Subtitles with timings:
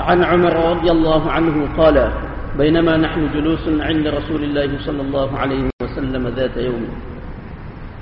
[0.00, 2.12] عن عمر رضي الله عنه قال
[2.58, 6.88] بينما نحن جلوس عند رسول الله صلى الله عليه وسلم ذات يوم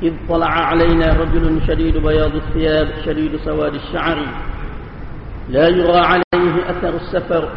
[0.03, 4.19] إذ طلع علينا رجل شديد بياض الثياب شديد سواد الشعر.
[5.49, 7.49] لا يرى عليه أثر السفر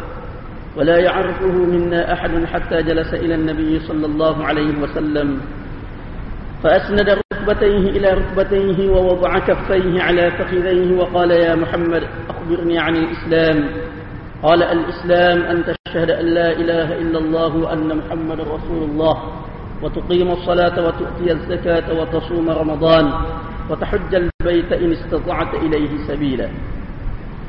[0.76, 5.40] ولا يعرفه منا أحد حتى جلس إلى النبي صلى الله عليه وسلم.
[6.62, 13.64] فأسند ركبتيه إلى ركبتيه ووضع كفيه على فخذيه وقال يا محمد أخبرني عن الإسلام.
[14.42, 19.16] قال الإسلام أن تشهد أن لا إله إلا الله وأن محمد رسول الله
[19.82, 23.12] وتقيم الصلاة وتؤتي الزكاة وتصوم رمضان
[23.70, 26.48] وتحج البيت إن استطعت إليه سبيلا.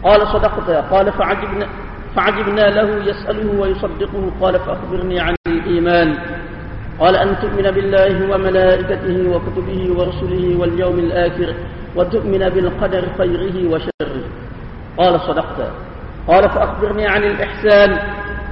[0.04, 0.70] قال صدقت.
[0.70, 1.68] قال فعجبنا,
[2.16, 4.32] فعجبنا له يسأله ويصدقه.
[4.42, 6.16] قال فأخبرني عن الإيمان.
[7.00, 11.54] قال أن تؤمن بالله وملائكته وكتبه ورسله واليوم الآخر
[11.96, 14.16] وتؤمن بالقدر خيره وشره.
[14.98, 15.72] قال صدقت.
[16.28, 18.00] قال فأخبرني عن الإحسان.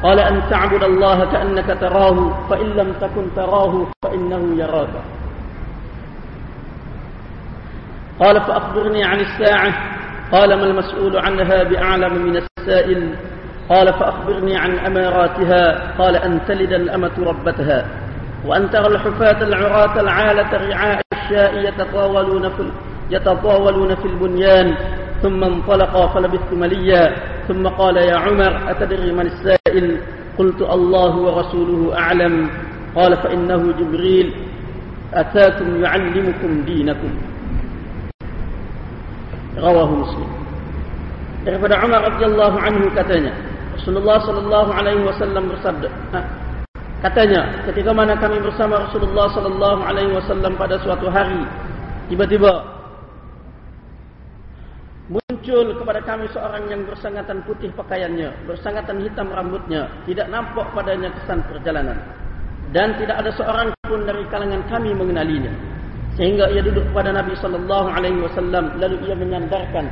[0.03, 4.89] قال أن تعبد الله كأنك تراه فإن لم تكن تراه فإنه يراك.
[8.20, 9.73] قال فأخبرني عن الساعة.
[10.31, 13.16] قال ما المسؤول عنها بأعلم من السائل؟
[13.70, 15.94] قال فأخبرني عن أماراتها.
[15.97, 17.86] قال أن تلد الأمة ربتها
[18.45, 22.72] وأن ترى الحفاة العراة العالة رعاء الشاء يتطاولون في,
[23.09, 24.75] يتطاولون في البنيان
[25.22, 27.16] ثم انطلقا فلبثت مليا.
[27.48, 30.00] ثم قال يا عمر أتدري من السائل
[30.39, 32.50] قلت الله ورسوله أعلم
[32.97, 34.34] قال فإنه جبريل
[35.14, 37.12] أتاكم يعلمكم دينكم
[39.59, 40.28] رواه مسلم
[41.45, 43.37] daripada Umar radhiyallahu anhu katanya
[43.77, 45.92] Rasulullah sallallahu alaihi wasallam bersabda
[47.05, 51.45] katanya ketika mana kami bersama Rasulullah sallallahu alaihi wasallam pada suatu hari
[52.09, 52.64] tiba-tiba
[55.50, 61.41] muncul kepada kami seorang yang bersangatan putih pakaiannya bersangatan hitam rambutnya tidak nampak padanya kesan
[61.50, 61.97] perjalanan.
[62.69, 65.50] Dan tidak ada seorang pun dari kalangan kami mengenalinya.
[66.13, 69.90] Sehingga ia duduk kepada Nabi sallallahu alaihi wasallam lalu ia menyandarkan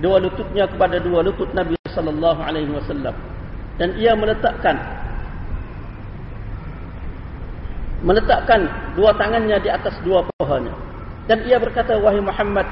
[0.00, 3.12] dua lututnya kepada dua lutut Nabi sallallahu alaihi wasallam.
[3.76, 4.80] Dan ia meletakkan
[8.00, 8.64] meletakkan
[8.96, 10.72] dua tangannya di atas dua pohonnya.
[11.28, 12.64] Dan ia berkata wahai Muhammad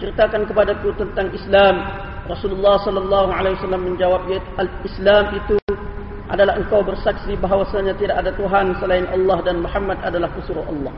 [0.00, 1.84] ceritakan kepadaku tentang Islam
[2.26, 4.24] Rasulullah sallallahu alaihi wasallam menjawab
[4.82, 5.56] Islam itu
[6.30, 10.94] adalah engkau bersaksi bahawasanya tidak ada Tuhan selain Allah dan Muhammad adalah pesuruh Allah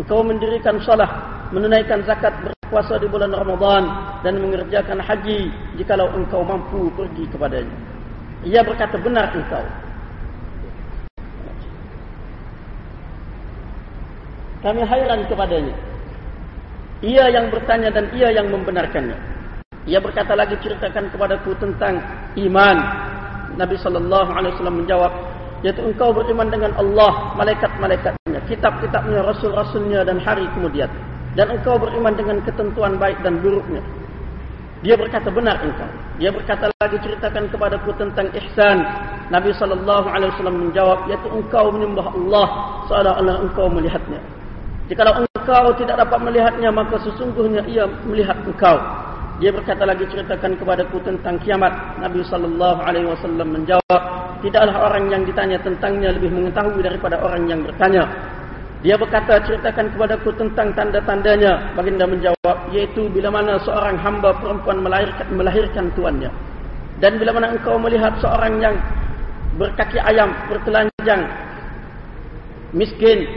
[0.00, 1.10] engkau mendirikan salat
[1.50, 3.82] menunaikan zakat berpuasa di bulan Ramadan
[4.22, 7.76] dan mengerjakan haji jikalau engkau mampu pergi kepadanya.
[8.46, 9.64] Ia berkata benar engkau.
[14.60, 15.74] Kami hairan kepadanya.
[17.00, 19.16] Ia yang bertanya dan ia yang membenarkannya.
[19.88, 21.96] Ia berkata lagi ceritakan kepadaku tentang
[22.36, 22.76] iman.
[23.56, 25.12] Nabi sallallahu alaihi wasallam menjawab,
[25.64, 30.92] yaitu engkau beriman dengan Allah, malaikat-malaikatnya, kitab-kitabnya, rasul-rasulnya dan hari kemudian
[31.38, 33.82] dan engkau beriman dengan ketentuan baik dan buruknya.
[34.80, 35.90] Dia berkata benar engkau.
[36.16, 38.80] Dia berkata lagi ceritakan kepadaku tentang ihsan.
[39.28, 42.46] Nabi sallallahu alaihi wasallam menjawab yaitu engkau menyembah Allah
[42.88, 44.18] seolah-olah engkau melihatnya.
[44.90, 48.74] Jika engkau tidak dapat melihatnya maka sesungguhnya ia melihat engkau.
[49.38, 51.72] Dia berkata lagi ceritakan kepadaku tentang kiamat.
[52.02, 54.02] Nabi sallallahu alaihi wasallam menjawab,
[54.42, 58.04] tidaklah orang yang ditanya tentangnya lebih mengetahui daripada orang yang bertanya.
[58.80, 61.72] Dia berkata, ceritakan kepadaku tentang tanda-tandanya.
[61.76, 66.32] Baginda menjawab, yaitu bila mana seorang hamba perempuan melahirkan, melahirkan tuannya.
[67.00, 68.76] Dan bila mana engkau melihat seorang yang
[69.56, 71.28] berkaki ayam, bertelanjang,
[72.72, 73.28] miskin,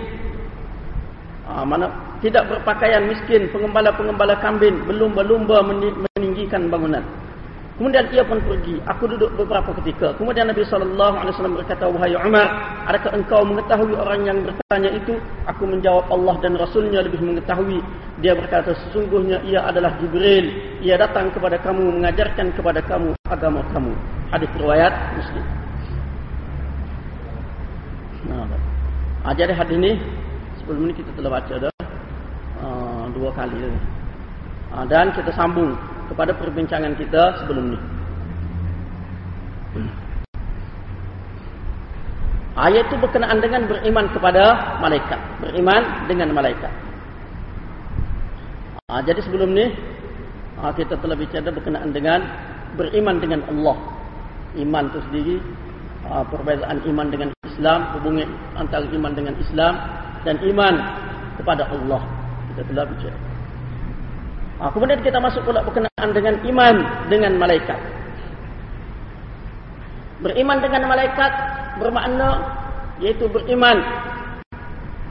[1.48, 1.92] ah, mana
[2.24, 7.04] tidak berpakaian miskin, pengembala-pengembala kambing, belum berlumba meninggikan bangunan.
[7.74, 8.78] Kemudian ia pun pergi.
[8.86, 10.14] Aku duduk beberapa ketika.
[10.22, 12.46] Kemudian Nabi SAW berkata, Wahai Umar,
[12.86, 15.18] adakah engkau mengetahui orang yang bertanya itu?
[15.50, 17.81] Aku menjawab Allah dan Rasulnya lebih mengetahui.
[18.22, 20.54] Dia berkata, sesungguhnya ia adalah Jibril.
[20.86, 23.92] Ia datang kepada kamu, mengajarkan kepada kamu agama kamu.
[24.30, 25.45] Hadis riwayat Muslim.
[28.30, 29.92] Nah, jadi hadis ini,
[30.63, 31.74] sebelum ini kita telah baca dah.
[32.63, 33.68] Uh, dua kali.
[34.71, 35.75] Uh, dan kita sambung
[36.07, 37.80] kepada perbincangan kita sebelum ini.
[42.54, 44.44] Ayat itu berkenaan dengan beriman kepada
[44.80, 45.19] malaikat.
[45.44, 46.69] Beriman dengan malaikat.
[48.94, 49.74] Ha, jadi sebelum ini,
[50.62, 52.21] ha, kita telah bicara berkenaan dengan
[52.77, 53.77] beriman dengan Allah.
[54.54, 55.36] Iman itu sendiri,
[56.30, 59.74] perbezaan iman dengan Islam, hubungan antara iman dengan Islam,
[60.24, 60.74] dan iman
[61.40, 62.02] kepada Allah.
[62.52, 63.18] Kita telah bicara.
[64.62, 66.75] Ha, kemudian kita masuk pula berkenaan dengan iman
[67.12, 67.80] dengan malaikat.
[70.24, 71.31] Beriman dengan malaikat
[71.84, 72.30] bermakna
[73.02, 73.81] yaitu beriman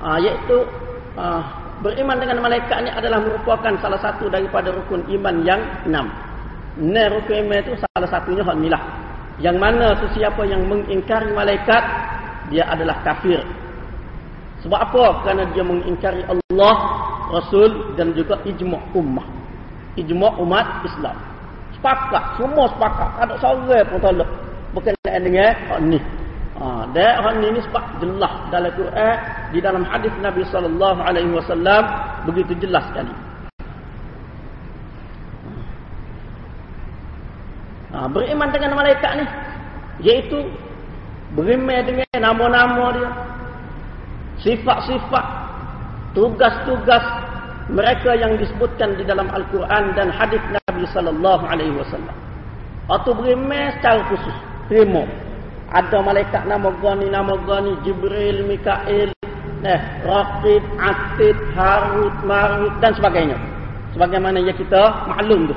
[0.01, 0.65] uh, iaitu
[1.21, 1.43] uh,
[1.85, 6.09] beriman dengan malaikat ini adalah merupakan salah satu daripada rukun iman yang enam.
[6.79, 8.83] Ne rukun iman itu salah satunya hak inilah.
[9.43, 11.83] Yang mana tu siapa yang mengingkari malaikat
[12.49, 13.43] dia adalah kafir.
[14.63, 15.05] Sebab apa?
[15.27, 16.75] Kerana dia mengingkari Allah,
[17.35, 19.27] Rasul dan juga ijma' ummah.
[19.99, 21.17] Ijma' umat Islam.
[21.75, 23.09] Sepakat, semua sepakat.
[23.27, 24.31] Ada seorang pun tolak
[24.73, 26.01] berkenaan dengan hak ni.
[26.63, 29.15] Ha, dan hal ini sebab jelas dalam Quran
[29.51, 31.83] di dalam hadis Nabi wasallam
[32.29, 33.11] begitu jelas sekali.
[37.91, 39.27] Ha, beriman dengan malaikat ni
[40.07, 40.39] iaitu
[41.35, 43.11] beriman dengan nama-nama dia,
[44.43, 45.25] sifat-sifat,
[46.13, 47.05] tugas-tugas
[47.71, 52.15] mereka yang disebutkan di dalam Al-Quran dan hadis Nabi sallallahu alaihi wasallam.
[52.91, 54.37] Atau beriman secara khusus,
[54.67, 55.07] terima.
[55.73, 59.09] Ada malaikat nama gani nama gani Jibril Mikail
[59.65, 63.39] eh Raqib Atid Harut Marut dan sebagainya.
[63.97, 65.57] Sebagaimana yang kita maklum tu.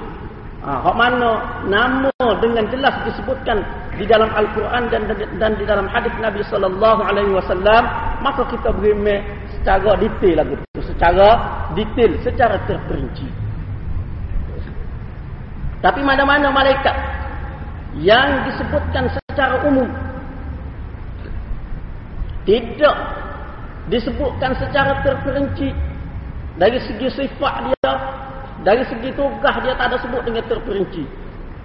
[0.66, 3.62] Ha hak mana nama dengan jelas disebutkan
[4.00, 5.06] di dalam al-Quran dan
[5.38, 7.86] dan di dalam hadis Nabi sallallahu alaihi wasallam
[8.26, 9.22] maka kita beri
[9.54, 11.28] secara detail lagu tu secara
[11.78, 13.30] detail secara terperinci.
[15.86, 16.98] Tapi mana-mana malaikat
[18.02, 19.86] yang disebutkan secara umum
[22.50, 22.98] tidak
[23.94, 25.70] disebutkan secara terperinci.
[26.56, 27.92] Dari segi sifat dia
[28.66, 31.06] dari segi tugas dia tak ada sebut dengan terperinci.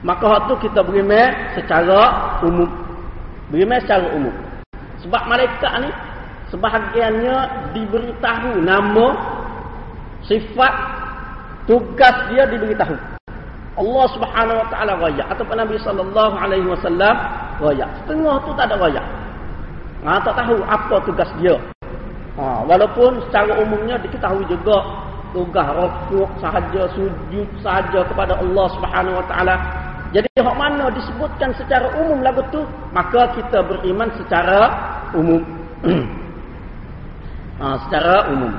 [0.05, 1.01] Maka waktu kita beri
[1.57, 2.69] secara umum.
[3.49, 4.35] Beri secara umum.
[5.01, 5.91] Sebab malaikat ni
[6.51, 7.37] sebahagiannya
[7.75, 9.07] diberitahu nama
[10.27, 10.75] sifat
[11.67, 12.95] tugas dia diberitahu
[13.79, 17.15] Allah Subhanahu wa taala raya ataupun Nabi sallallahu alaihi wasallam
[17.63, 19.03] raya setengah tu tak ada raya
[20.01, 21.61] Ha, tak tahu apa tugas dia.
[22.41, 24.81] Ha, walaupun secara umumnya diketahui juga
[25.37, 29.57] tugas rukuk sahaja sujud sahaja kepada Allah Subhanahu Wa Taala.
[30.11, 32.65] Jadi hak mana disebutkan secara umum lagu tu,
[32.97, 34.73] maka kita beriman secara
[35.13, 35.45] umum.
[37.61, 38.53] ha, secara umum.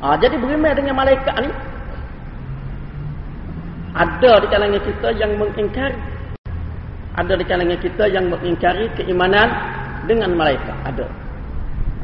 [0.00, 1.50] Ha, jadi beriman dengan malaikat ni
[3.90, 5.98] ada di kalangan kita yang mengingkari.
[7.10, 9.50] Ada di kalangan kita yang mengingkari keimanan
[10.06, 10.76] dengan malaikat.
[10.86, 11.06] Ada.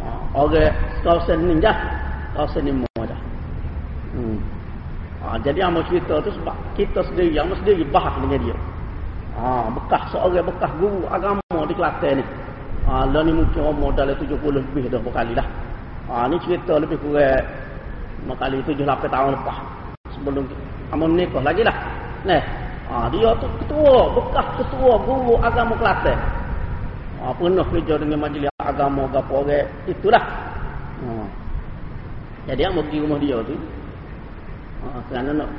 [0.03, 0.73] Ha, orang
[1.05, 1.73] kawasan ninja
[2.35, 3.21] kawasan ni dah.
[4.17, 4.41] Hmm.
[5.25, 8.57] ha, jadi amal cerita tu sebab kita sendiri amal sendiri bahas dengan dia.
[9.37, 12.25] Ha, bekas seorang bekas guru agama di Kelantan ni
[12.87, 15.47] ha, lah ni mungkin umur dalam 70 lebih dah berkali dah
[16.11, 17.43] ha, ni cerita lebih kurang
[18.39, 19.59] kali 7-8 tahun lepas
[20.15, 20.45] sebelum
[20.91, 21.77] amal nikah lagi lah
[22.27, 22.43] Nah,
[22.87, 26.15] Ha, dia tu ketua, bekas ketua guru agama Kelantan.
[27.19, 29.67] Ha, pernah kerja dengan majlis agama apa orang.
[29.91, 30.23] Itulah.
[31.03, 31.11] Ha.
[32.47, 33.59] Jadi yang pergi rumah dia tu.
[34.87, 35.51] Ha, kerana nak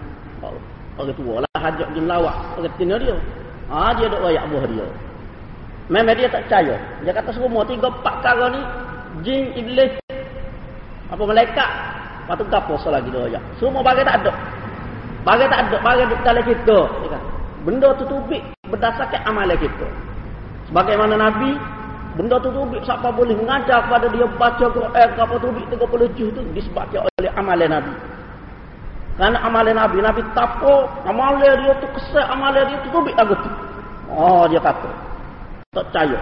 [0.95, 2.35] orang tua lah hajak dia melawak.
[2.55, 3.15] Orang tina dia.
[3.67, 4.87] Ha, dia duk rayak buah dia.
[5.87, 6.75] Memang dia tak percaya.
[7.03, 8.61] Dia kata semua tiga empat kara ni.
[9.23, 9.95] Jin, iblis.
[11.07, 11.69] Apa malaikat.
[12.27, 13.43] Lepas tu apa dia rayak.
[13.55, 14.31] Semua bagai tak ada.
[15.23, 16.79] Bagai tak ada, bagai dalam kita.
[17.63, 19.87] Benda tu tubik berdasarkan amalan kita.
[20.67, 21.55] Sebagaimana Nabi,
[22.19, 26.31] benda tu tubik siapa boleh mengajar kepada dia baca Quran ke apa tubik 30 juz
[26.35, 27.93] tu disebabkan oleh amalan Nabi.
[29.15, 33.51] Kerana amalan Nabi, Nabi tapo amalan dia tu kesal amalan dia tu tubik lagu tu.
[34.11, 35.06] Oh dia kata.
[35.77, 36.17] Tak percaya.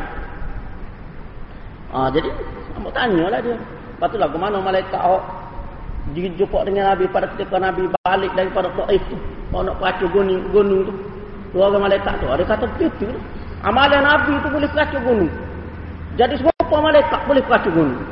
[1.96, 2.28] Ah jadi,
[2.76, 3.56] kamu tanyalah dia.
[3.56, 5.24] Lepas tu lah ke mana malaikat awak
[6.12, 9.16] jumpa dengan Nabi pada ketika Nabi balik daripada Taif tu.
[9.56, 10.94] Kalau nak peracun gunung, gunung tu.
[11.56, 12.28] Dua orang malaikat tu.
[12.28, 13.08] Ada kata begitu.
[13.64, 15.32] Amalan Nabi tu boleh peracun gunung.
[16.20, 16.52] Jadi semua
[16.84, 18.04] malaikat boleh peracun gunung.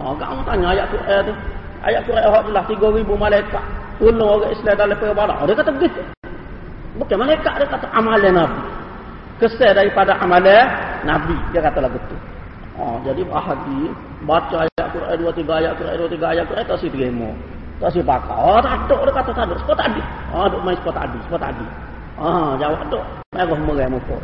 [0.00, 1.34] Oh, kamu tanya ayat Quran tu.
[1.84, 3.64] Ayat Quran Allah adalah 3,000 malaikat.
[4.00, 5.36] Tolong orang Islam dalam perbalah.
[5.44, 6.00] Dia kata begitu.
[6.96, 7.52] Bukan malaikat.
[7.60, 8.83] Dia kata amalan Nabi.
[9.42, 10.66] Kesal daripada amalan
[11.02, 11.34] Nabi.
[11.50, 12.18] Dia kata lah betul.
[12.74, 13.94] Oh, jadi bahagia
[14.26, 17.30] baca ayat Quran dua tiga ayat Quran dua tiga ayat Quran tak sih terima.
[17.78, 18.34] Tak sih pakar.
[18.34, 19.54] Oh, tak ada dia kata tak ada.
[19.58, 20.02] Sepot tadi.
[20.34, 21.66] Ah, duk main sepot tadi, sepot tadi.
[22.18, 22.98] Ah, jawab tu.
[23.34, 24.18] Merah merah muka.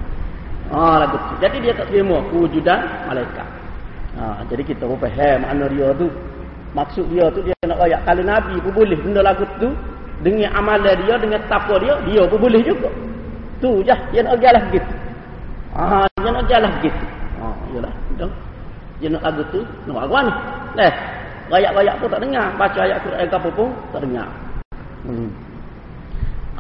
[0.71, 1.35] Ah, lagu tu.
[1.43, 3.49] Jadi dia tak terima wujudan malaikat.
[4.19, 6.07] Ah, jadi kita pun faham makna dia tu.
[6.75, 9.75] Maksud dia tu dia nak ayat kalau Nabi pun boleh benda lagu tu
[10.23, 12.91] dengan amalan dia dengan takwa dia dia pun boleh juga.
[13.61, 14.95] Tu je dia nak jalan begitu.
[15.77, 17.05] Ah, dia nak jalan begitu.
[17.39, 17.95] Ah, iyalah.
[18.13, 18.31] Betul
[19.01, 20.33] dia nak lagu tu nak lagu ni
[20.85, 20.93] eh
[21.51, 24.29] rayak-rayak pun tak dengar baca ayat Quran ke apa pun tak dengar
[25.09, 25.29] hmm.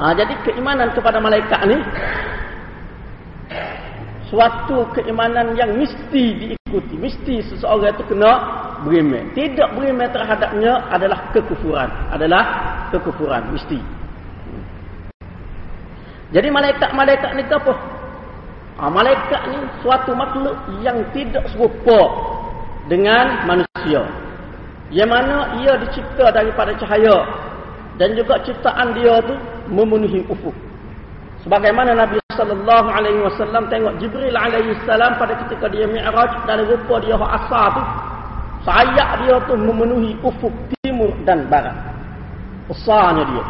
[0.00, 1.78] ha, jadi keimanan kepada malaikat ni
[4.30, 6.94] suatu keimanan yang mesti diikuti.
[6.94, 8.30] Mesti seseorang itu kena
[8.86, 9.34] berimeh.
[9.34, 11.90] Tidak berimeh terhadapnya adalah kekufuran.
[12.14, 12.44] Adalah
[12.94, 13.50] kekufuran.
[13.50, 13.82] Mesti.
[16.30, 17.74] Jadi malaikat-malaikat ni apa?
[18.80, 22.00] Ha, malaikat ni suatu makhluk yang tidak serupa
[22.86, 24.06] dengan manusia.
[24.94, 27.26] Yang mana ia dicipta daripada cahaya.
[27.98, 29.36] Dan juga ciptaan dia tu
[29.68, 30.56] memenuhi ufuk.
[31.44, 37.00] Sebagaimana Nabi sallallahu alaihi wasallam tengok Jibril alaihi salam pada ketika dia Mi'raj dan rupa
[37.04, 37.82] dia asal tu
[38.64, 41.76] sayap dia tu memenuhi ufuk timur dan barat.
[42.68, 43.44] Besarnya dia.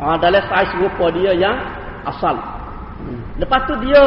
[0.00, 1.56] Ha, dalam saiz rupa dia yang
[2.06, 2.36] asal.
[3.38, 4.04] Lepas tu dia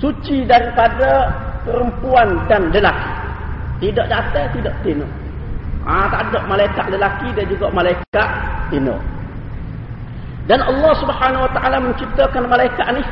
[0.00, 1.30] suci daripada
[1.62, 3.12] perempuan dan lelaki.
[3.80, 5.06] Tidak jatuh, tidak tino.
[5.88, 8.28] Ha, tak ada malaikat lelaki dan juga malaikat
[8.68, 8.96] tino.
[10.44, 13.04] Dan Allah Subhanahu Wa Taala menciptakan malaikat ni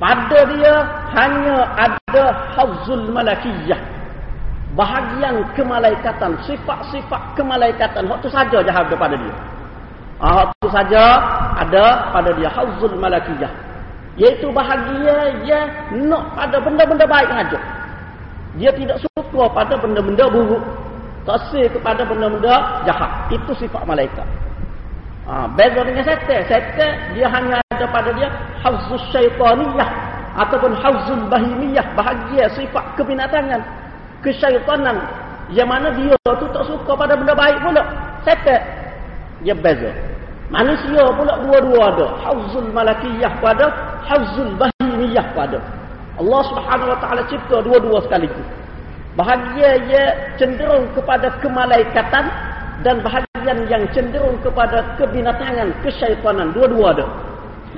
[0.00, 0.74] pada dia
[1.12, 2.24] hanya ada
[2.56, 3.76] hazzul malakiyah.
[4.72, 8.08] Bahagian kemalaikatan, sifat-sifat kemalaikatan.
[8.08, 9.34] Waktu saja dia ada pada dia.
[10.20, 11.04] Ah, waktu saja
[11.56, 13.48] ada pada dia hazzul malakiyah.
[14.20, 15.64] Yaitu bahagia dia
[15.96, 17.58] nak pada benda-benda baik saja.
[18.60, 20.60] Dia tidak suka pada benda-benda buruk.
[21.24, 23.32] Tak kepada benda-benda jahat.
[23.32, 24.28] Itu sifat malaikat.
[25.24, 26.40] Ha, beza dengan setan.
[26.44, 28.28] Setan dia hanya ada pada dia
[28.60, 29.88] hafzus syaitaniyah
[30.36, 31.86] ataupun hafzul bahimiyah.
[31.96, 33.64] Bahagia sifat kebinatangan.
[34.20, 35.00] Kesyaitanan.
[35.48, 37.82] Yang mana dia tu tak suka pada benda baik pula.
[38.20, 38.60] Setan.
[39.40, 40.09] Dia beza.
[40.50, 42.06] Manusia pula dua-dua ada.
[42.26, 43.70] Hafzul malakiyah pada.
[44.02, 45.62] Hafzul bahimiyah pada.
[46.18, 48.44] Allah subhanahu wa ta'ala cipta dua-dua sekaligus.
[49.14, 50.04] Bahagia ia
[50.38, 52.26] cenderung kepada kemalaikatan
[52.82, 56.50] dan bahagian yang cenderung kepada kebinatangan, kesyaitanan.
[56.50, 57.06] Dua-dua ada.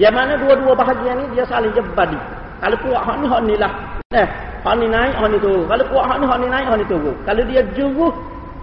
[0.00, 2.16] Yang mana dua-dua bahagian ini dia saling jebadi.
[2.64, 3.72] Kalau kuat hak ni, hak ni lah.
[4.16, 4.26] Eh,
[4.64, 5.68] hak ni naik, hak ni turun.
[5.68, 7.16] Kalau kuat hak ni, hak ni naik, hak ni turun.
[7.28, 8.08] Kalau dia juru,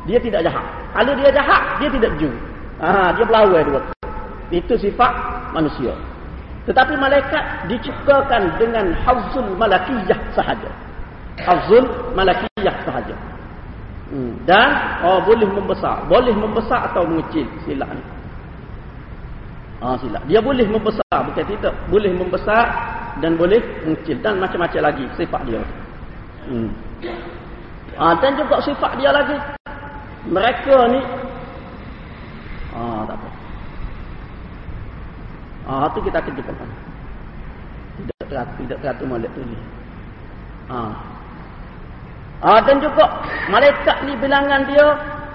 [0.10, 0.66] dia tidak jahat.
[0.98, 2.38] Kalau dia jahat, dia tidak juru.
[2.80, 3.99] Ha, dia berlawan dua.
[4.50, 5.14] Itu sifat
[5.54, 5.94] manusia.
[6.66, 10.70] Tetapi malaikat diciptakan dengan hafzul malakiyah sahaja.
[11.42, 13.16] Hafzul malakiyah sahaja.
[14.10, 14.34] Hmm.
[14.46, 14.70] Dan
[15.06, 16.02] oh, boleh membesar.
[16.10, 18.04] Boleh membesar atau mengecil silap ni.
[19.80, 20.22] Ah silap.
[20.28, 21.74] Dia boleh membesar bukan tidak.
[21.88, 22.68] Boleh membesar
[23.24, 25.62] dan boleh mengecil dan macam-macam lagi sifat dia.
[26.50, 26.70] Hmm.
[27.96, 29.38] Ah dan juga sifat dia lagi.
[30.28, 31.02] Mereka ni
[32.76, 33.29] ah tak apa.
[35.70, 36.54] Ah tu kita akan jumpa.
[38.02, 39.58] Tidak teratur, tidak teratur molek tu ni.
[40.66, 40.98] Ah
[42.40, 43.04] Ha, dan juga
[43.52, 44.86] malaikat ni bilangan dia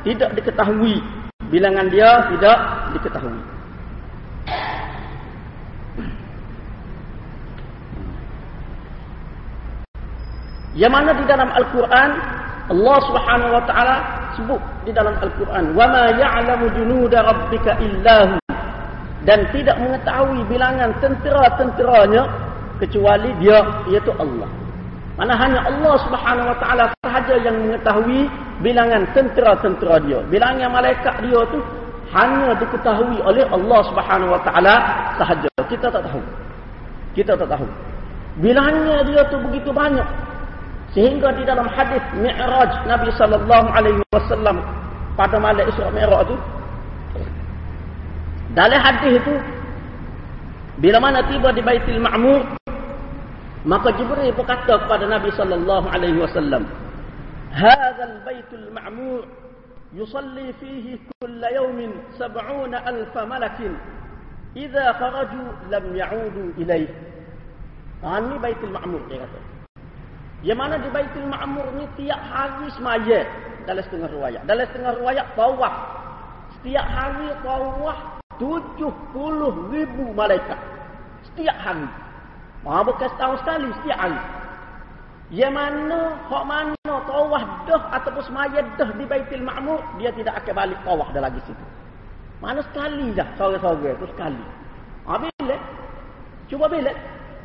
[0.08, 1.04] tidak diketahui.
[1.52, 2.58] Bilangan dia tidak
[2.96, 3.42] diketahui.
[10.74, 12.10] Yang mana di dalam Al-Quran
[12.72, 13.96] Allah Subhanahu wa taala
[14.40, 18.43] sebut di dalam Al-Quran, "Wa ma ya'lamu junuda rabbika illahu."
[19.24, 22.28] Dan tidak mengetahui bilangan tentera-tenteranya
[22.76, 24.48] kecuali dia iaitu Allah.
[25.14, 28.26] Mana hanya Allah Subhanahu Wa Taala sahaja yang mengetahui
[28.60, 30.18] bilangan tentera-tentera dia.
[30.26, 31.58] Bilangan malaikat dia tu
[32.12, 34.74] hanya diketahui oleh Allah Subhanahu Wa Taala
[35.16, 35.50] sahaja.
[35.70, 36.22] Kita tak tahu.
[37.14, 37.66] Kita tak tahu.
[38.42, 40.06] Bilangnya dia tu begitu banyak.
[40.90, 44.62] Sehingga di dalam hadis Mi'raj Nabi sallallahu alaihi wasallam
[45.14, 46.36] pada malam Isra Mi'raj tu
[48.54, 49.34] dalam hadis itu
[50.78, 52.54] bila mana tiba di Baitul Ma'mur
[53.64, 56.68] Maka Jibril berkata kepada Nabi sallallahu alaihi wasallam,
[57.48, 59.24] "Hadzal baitul ma'mur
[59.96, 63.72] yusalli fihi kull yawmin 70 alf malakin.
[64.52, 66.92] Idza kharaju lam ya'udu ilaih."
[68.04, 69.40] Ha, ini baitul ma'mur dia kata.
[70.44, 73.24] Yang mana di baitul ma'mur ni tiap hari semaya
[73.64, 74.44] dalam setengah riwayat.
[74.44, 75.72] Dalam setengah riwayat bawah.
[76.60, 80.58] Setiap hari bawah 70 ribu malaikat.
[81.32, 81.88] Setiap hari.
[82.64, 84.20] Ha, bukan setahun sekali, setiap hari.
[85.32, 90.54] Yang mana, hak mana tawah dah ataupun semaya dah di Baitul Ma'mur, dia tidak akan
[90.54, 91.66] balik tawah dah lagi situ.
[92.40, 94.44] Mana sekali dah, sore-sore tu sekali.
[95.08, 95.56] Ha, bila?
[96.48, 96.92] Cuba bila?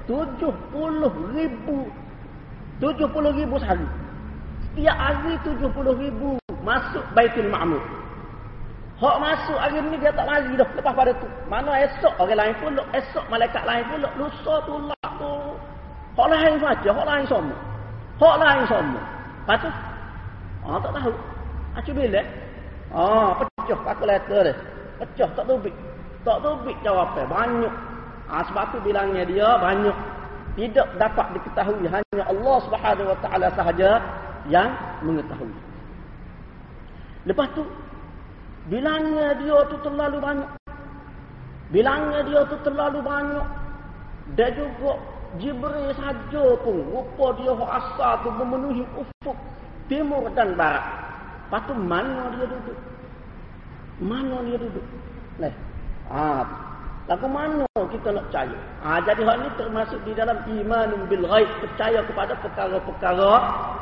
[0.08, 1.88] Tujuh puluh ribu.
[2.79, 3.88] Tujuh puluh ribu sehari.
[4.69, 7.99] Setiap hari tujuh puluh ribu masuk Baitul Ma'mur.
[9.00, 11.27] Hak masuk hari ni dia tak mari dah lepas pada tu.
[11.48, 15.34] Mana esok orang lain pula, esok malaikat lain pula, lusa pula tu.
[16.20, 17.58] Hak lain saja, hak lain semua.
[18.20, 19.01] Hak lain semua.
[19.39, 19.70] Lepas tu,
[20.68, 21.13] ah, tak tahu.
[21.79, 22.22] Acu bila?
[22.91, 24.53] Ah, pecah kalkulator dia.
[25.00, 25.75] Pecah tak tubik.
[26.27, 27.74] Tak tubik jawapan banyak.
[28.27, 29.96] Ha, sebab tu bilangnya dia banyak
[30.60, 34.03] tidak dapat diketahui hanya Allah Subhanahu wa taala sahaja
[34.51, 34.70] yang
[35.08, 35.56] mengetahui.
[37.24, 37.63] Lepas tu
[38.69, 40.51] bilangnya dia tu terlalu banyak.
[41.69, 43.47] Bilangnya dia tu terlalu banyak.
[44.38, 44.93] Dan juga
[45.41, 49.38] Jibril saja pun rupa dia asal tu memenuhi ufuk
[49.89, 50.85] timur dan barat.
[51.49, 52.79] Lepas tu mana dia duduk?
[53.99, 54.85] Mana dia duduk?
[55.41, 55.53] Nah,
[56.13, 56.45] ah,
[57.09, 58.53] Lagu mana kita nak percaya?
[58.85, 61.49] Ha, jadi hal ini termasuk di dalam iman bil ghaib.
[61.57, 63.33] Percaya kepada perkara-perkara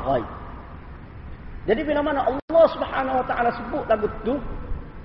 [0.08, 0.28] ghaib.
[1.68, 4.40] Jadi bila mana Allah subhanahu wa ta'ala sebut lagu tu.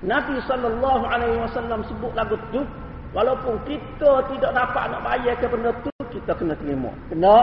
[0.04, 2.62] Nabi sallallahu alaihi wasallam sebut lagu tu.
[3.14, 5.92] Walaupun kita tidak dapat nak bayar ke benda tu.
[6.12, 6.90] Kita kena terima.
[7.08, 7.36] Kena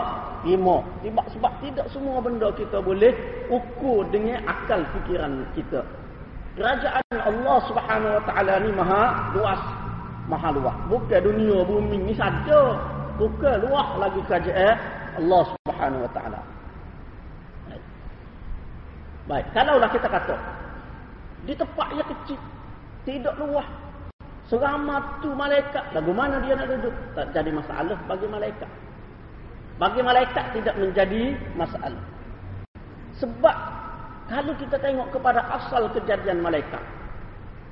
[0.43, 0.83] terima.
[1.01, 3.11] Sebab, sebab tidak semua benda kita boleh
[3.49, 5.81] ukur dengan akal fikiran kita.
[6.59, 9.61] Kerajaan Allah subhanahu wa ta'ala ni maha luas
[10.31, 10.75] maha luas.
[10.87, 12.79] Bukan dunia bumi ni saja.
[13.19, 14.75] Bukan luas lagi kerajaan
[15.19, 16.41] Allah Subhanahu wa taala.
[19.29, 20.35] Baik, kalaulah kita kata
[21.45, 22.39] di tempat yang kecil,
[23.05, 23.65] tidak luas.
[24.51, 26.91] Seramat tu malaikat, lagu mana dia nak duduk?
[27.15, 28.67] Tak jadi masalah bagi malaikat.
[29.79, 32.03] Bagi malaikat tidak menjadi masalah.
[33.17, 33.57] Sebab
[34.27, 36.83] kalau kita tengok kepada asal kejadian malaikat,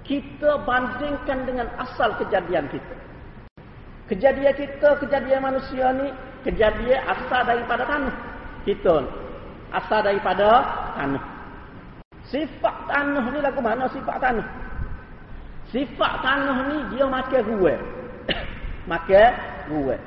[0.07, 2.95] kita bandingkan dengan asal kejadian kita.
[4.09, 6.09] Kejadian kita, kejadian manusia ni,
[6.41, 8.15] kejadian asal daripada tanah.
[8.65, 9.05] Kita.
[9.69, 10.49] Asal daripada
[10.97, 11.38] tanah.
[12.29, 14.45] Sifat tanah ni lagu mana sifat tanah?
[15.73, 17.73] Sifat tanah ni dia makan ruwe.
[18.91, 19.33] makan
[19.69, 19.97] ruwe.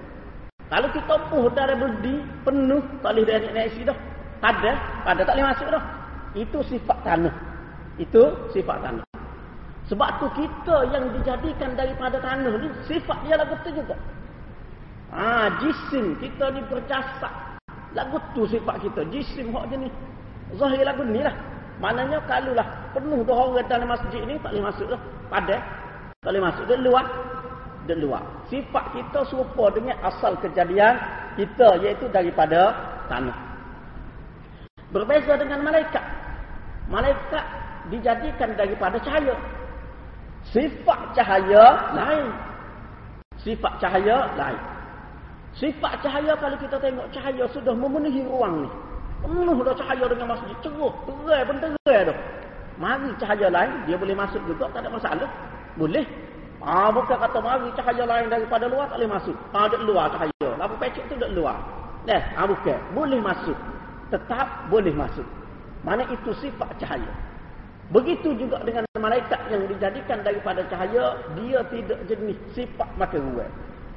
[0.70, 3.98] Kalau kita puh dari berdi penuh, tak boleh naik naik dah.
[4.40, 4.72] Pada,
[5.04, 5.84] pada tak boleh masuk dah.
[6.32, 7.34] Itu sifat tanah.
[8.00, 8.22] Itu
[8.56, 9.04] sifat tanah.
[9.90, 13.98] Sebab tu kita yang dijadikan daripada tanah ni sifat dia lagu tu juga.
[15.12, 17.28] Ha, jisim kita ni berjasa.
[17.92, 19.04] Lagu tu sifat kita.
[19.12, 19.92] Jisim hak jenis.
[20.56, 21.51] Zahir lagu ni lah.
[21.82, 22.62] Maknanya kalau lah
[22.94, 25.00] penuh dah orang dalam masjid ni tak boleh masuk lah.
[25.26, 25.58] Pada.
[26.22, 26.64] Tak boleh masuk.
[26.70, 27.06] Dia luar.
[27.90, 28.22] Dia luar.
[28.46, 30.94] Sifat kita serupa dengan asal kejadian
[31.34, 32.70] kita iaitu daripada
[33.10, 33.34] tanah.
[34.94, 36.04] Berbeza dengan malaikat.
[36.86, 37.44] Malaikat
[37.90, 39.34] dijadikan daripada cahaya.
[40.54, 41.64] Sifat cahaya
[41.98, 42.26] lain.
[43.42, 44.62] Sifat cahaya lain.
[45.58, 48.70] Sifat cahaya kalau kita tengok cahaya sudah memenuhi ruang ni.
[49.22, 50.56] Penuh dah cahaya dengan masjid.
[50.60, 52.18] Ceruk, terai pun terai dah.
[52.82, 55.30] Mari cahaya lain, dia boleh masuk juga, tak ada masalah.
[55.78, 56.04] Boleh.
[56.62, 59.36] Ah, bukan kata mari cahaya lain daripada luar, tak boleh masuk.
[59.54, 60.48] Ah, ada luar cahaya.
[60.58, 61.58] Lampu pecik tu ada luar.
[62.06, 62.78] Eh, ah, bukan.
[62.94, 63.58] Boleh masuk.
[64.10, 65.26] Tetap boleh masuk.
[65.82, 67.10] Mana itu sifat cahaya.
[67.90, 73.50] Begitu juga dengan malaikat yang dijadikan daripada cahaya, dia tidak jenis sifat maka ruai.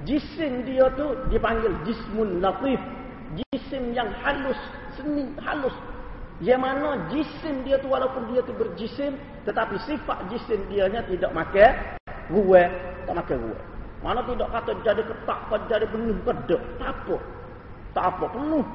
[0.04, 2.82] Jisim dia tu dipanggil jismun latif.
[3.34, 4.60] Jisim yang halus,
[4.94, 5.74] seni halus.
[6.44, 9.16] Yang mana jisim dia tu walaupun dia tu berjisim,
[9.48, 11.74] tetapi sifat jisim dia nya tidak makan
[12.30, 12.68] ruai,
[13.08, 13.64] tak makan ruai.
[14.04, 15.40] Mana tidak kata jadi ketak,
[15.72, 16.62] jadi penuh, kedek.
[16.78, 17.18] Tak apa.
[17.96, 18.66] Tak apa, penuh.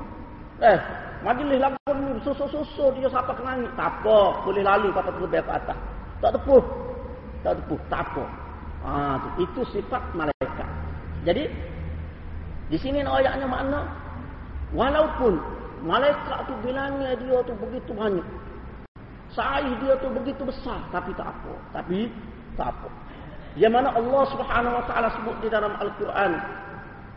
[0.60, 0.80] Eh,
[1.20, 3.68] Majlis lagu ni susu-susu dia siapa ke langit.
[3.76, 4.40] Tak apa.
[4.40, 5.78] Boleh lalu kata terbang ke atas.
[6.24, 6.64] Tak tepuh.
[7.44, 7.80] Tak tepuh.
[7.92, 8.24] Tak apa.
[8.80, 8.92] Ha,
[9.36, 10.68] itu sifat malaikat.
[11.28, 11.44] Jadi,
[12.72, 13.84] di sini ayatnya makna.
[14.70, 15.42] Walaupun
[15.82, 18.26] malaikat tu bilangnya dia tu begitu banyak.
[19.30, 21.52] saih dia tu begitu besar tapi tak apa.
[21.74, 22.10] Tapi
[22.58, 22.88] tak apa.
[23.58, 26.38] Yang mana Allah Subhanahu wa taala sebut di dalam Al-Quran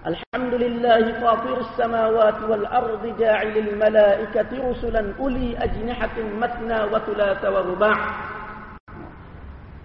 [0.03, 7.97] Alhamdulillahi fatir samawati wal ardi ja'ilil malaikati rusulan uli ajnihatin matna wa tulata wa ruba'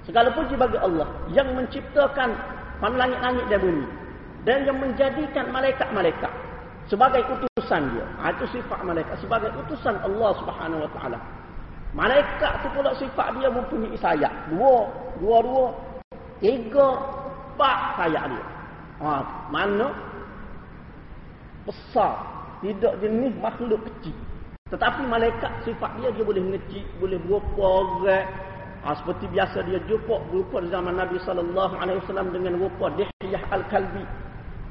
[0.08, 2.34] Segala puji bagi Allah yang menciptakan
[2.80, 3.86] pan langit-langit dan bumi
[4.42, 6.32] dan yang menjadikan malaikat-malaikat
[6.88, 8.06] sebagai kutu utusan dia.
[8.16, 11.18] Ha, itu sifat malaikat sebagai utusan Allah Subhanahu wa taala.
[11.92, 14.32] Malaikat tu pula sifat dia mempunyai sayap.
[14.48, 14.88] Dua,
[15.20, 15.66] dua, dua,
[16.40, 16.88] tiga,
[17.52, 18.44] empat sayap dia.
[19.04, 19.08] Ha,
[19.52, 19.92] mana
[21.68, 22.40] besar.
[22.64, 24.16] Tidak jenis makhluk kecil.
[24.72, 28.24] Tetapi malaikat sifat dia, dia boleh ngecik, boleh berupa orang.
[28.80, 34.04] Ha, seperti biasa dia jumpa berupa zaman Nabi SAW dengan rupa Dihyah Al-Kalbi.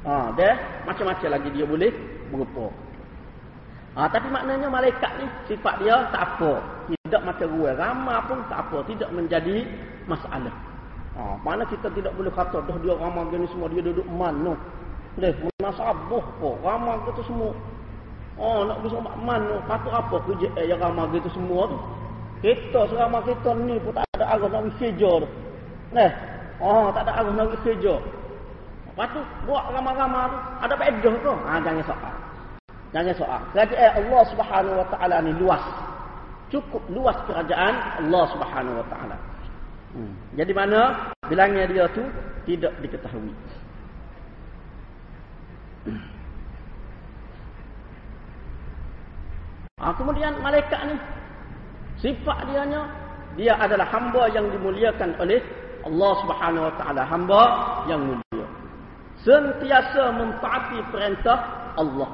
[0.02, 1.90] Ha, dia macam-macam lagi dia boleh
[2.34, 2.87] berupa.
[3.96, 6.60] Ha, tapi maknanya malaikat ni sifat dia tak apa.
[6.88, 7.76] Tidak macam ruang.
[7.76, 8.84] Ramah pun tak apa.
[8.84, 9.64] Tidak menjadi
[10.04, 10.54] masalah.
[11.18, 14.54] Ha, mana kita tidak boleh kata dah dia ramah jenis semua dia duduk mana.
[15.18, 16.50] Leh, munasabah apa?
[16.62, 17.50] Ramah kita semua.
[18.38, 21.78] Oh, nak bisa makman, patut apa kerja eh, yang ramah kita semua tu?
[22.38, 25.28] Kita seramah kita ni pun tak ada arah nak kerja tu.
[25.90, 26.12] Leh,
[26.62, 27.98] oh, tak ada arah nak kerja.
[28.86, 31.34] Lepas tu buat ramah-ramah tu ada pedoh tu.
[31.34, 32.14] Ha jangan soal.
[32.92, 33.40] Jangan soal.
[33.52, 35.64] Kerajaan Allah Subhanahu wa taala ni luas.
[36.48, 39.16] Cukup luas kerajaan Allah Subhanahu wa taala.
[39.92, 40.12] Hmm.
[40.36, 42.04] Jadi mana bilangnya dia tu
[42.48, 43.32] tidak diketahui.
[49.78, 50.96] Ha, kemudian malaikat ni
[52.02, 52.82] sifat dia nya
[53.38, 55.38] dia adalah hamba yang dimuliakan oleh
[55.86, 57.42] Allah Subhanahu wa taala, hamba
[57.86, 58.46] yang mulia.
[59.22, 61.38] Sentiasa mentaati perintah
[61.78, 62.10] Allah.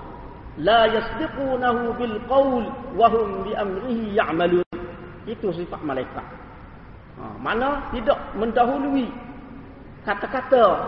[2.30, 2.64] Qaul
[2.94, 4.62] wa hum bi amrihi ya'malun.
[5.26, 6.22] Itu sifat malaikat.
[7.18, 9.06] Ha, mana tidak mendahului
[10.06, 10.78] kata-kata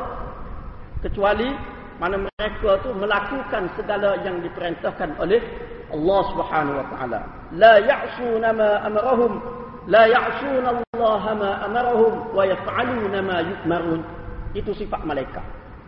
[1.02, 1.50] kecuali
[1.96, 5.40] mana mereka tu melakukan segala yang diperintahkan oleh
[5.90, 7.20] Allah Subhanahu wa taala.
[7.56, 9.32] La ya'suna ma amarahum,
[9.88, 14.00] la ya'suna Allah ma amarahum wa yaf'aluna ma yu'marun.
[14.52, 15.42] Itu sifat malaikat.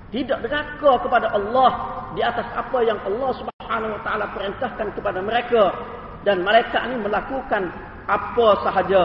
[0.08, 1.70] Tidak deraka kepada Allah
[2.16, 5.76] di atas apa yang Allah Subhanahu wa taala perintahkan kepada mereka
[6.24, 7.68] dan malaikat ini melakukan
[8.08, 9.02] apa sahaja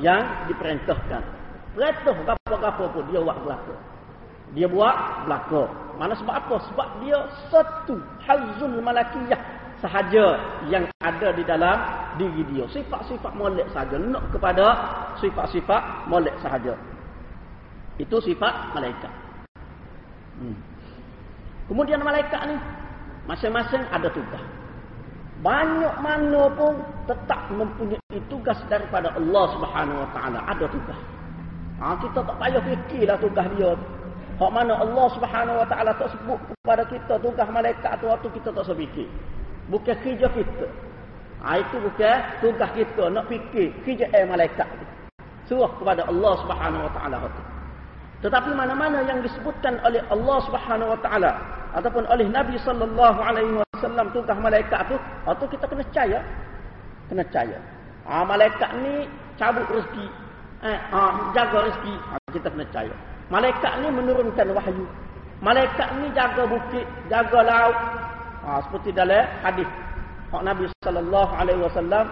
[0.00, 1.22] yang diperintahkan.
[1.76, 2.16] Perintah
[2.50, 3.74] apa-apa pun dia buat belaka.
[4.56, 4.96] Dia buat
[5.28, 5.62] belaka.
[6.00, 6.56] Mana sebab apa?
[6.72, 7.18] Sebab dia
[7.52, 9.38] satu hazul malakiyah
[9.78, 10.36] sahaja
[10.68, 11.78] yang ada di dalam
[12.18, 12.64] diri dia.
[12.72, 13.96] Sifat-sifat molek sahaja.
[13.96, 14.66] Nak kepada
[15.22, 16.74] sifat-sifat molek sahaja.
[18.00, 19.12] Itu sifat malaikat.
[20.40, 20.56] Hmm.
[21.68, 22.56] Kemudian malaikat ni
[23.26, 24.44] masing-masing ada tugas.
[25.40, 30.38] Banyak mana pun tetap mempunyai tugas daripada Allah Subhanahu Wa Taala.
[30.52, 31.00] Ada tugas.
[31.80, 33.72] Ha, kita tak payah fikirlah tugas dia.
[34.36, 38.52] Hak mana Allah Subhanahu Wa Taala tak sebut kepada kita tugas malaikat tu waktu kita
[38.52, 39.08] tak sepikir
[39.72, 40.66] bukan kerja kita.
[41.40, 44.68] Ha, itu bukan tugas kita nak fikir kerja eh malaikat.
[45.48, 47.42] Suruh kepada Allah Subhanahu Wa Taala itu.
[48.20, 51.32] Tetapi mana-mana yang disebutkan oleh Allah Subhanahu Wa Taala
[51.74, 56.18] ataupun oleh Nabi Sallallahu Alaihi Wasallam tugas malaikat itu, atau kita kena percaya,
[57.08, 57.58] kena percaya.
[58.06, 58.94] Ha, malaikat ni
[59.38, 60.06] cabut rezeki,
[60.66, 62.94] eh, ha, jaga rezeki, ha, kita kena percaya.
[63.30, 64.86] Malaikat ni menurunkan wahyu.
[65.40, 67.78] Malaikat ni jaga bukit, jaga laut,
[68.40, 69.68] Ha, seperti dalam hadis
[70.32, 72.08] Pak Nabi sallallahu alaihi wasallam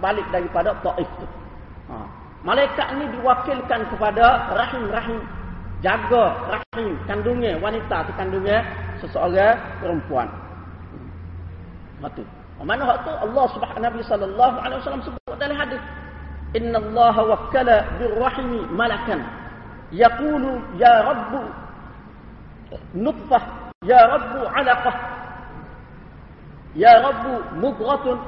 [0.00, 1.26] balik daripada Taif tu.
[1.92, 1.96] Ha.
[2.40, 5.20] Malaikat ni diwakilkan kepada rahim-rahim
[5.84, 8.64] jaga rahim kandungnya wanita tu kandungnya
[9.00, 10.28] seseorang perempuan.
[12.00, 15.80] Ha, mana hak tu Allah Subhanahu Nabi sallallahu alaihi wasallam sebut dalam hadis
[16.56, 19.20] Inna Allah wakkala birrahimi malakan
[19.92, 21.42] yaqulu ya rabbu
[22.96, 23.44] nutfah
[23.84, 25.16] ya rabbu alaqah
[26.76, 28.20] Ya Rabbu mudghatun.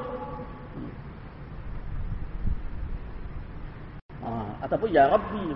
[4.25, 4.29] Ha,
[4.65, 5.41] ataupun Ya Rabbi.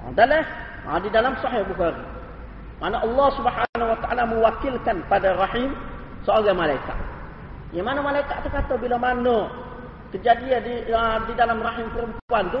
[0.00, 0.40] Ha, dalam,
[0.86, 2.00] ha, di dalam sahih Bukhari.
[2.80, 5.76] Mana Allah subhanahu wa ta'ala mewakilkan pada rahim
[6.24, 6.96] seorang malaikat.
[7.76, 9.36] Yang mana malaikat itu kata bila mana
[10.10, 12.60] kejadian di, uh, di dalam rahim perempuan tu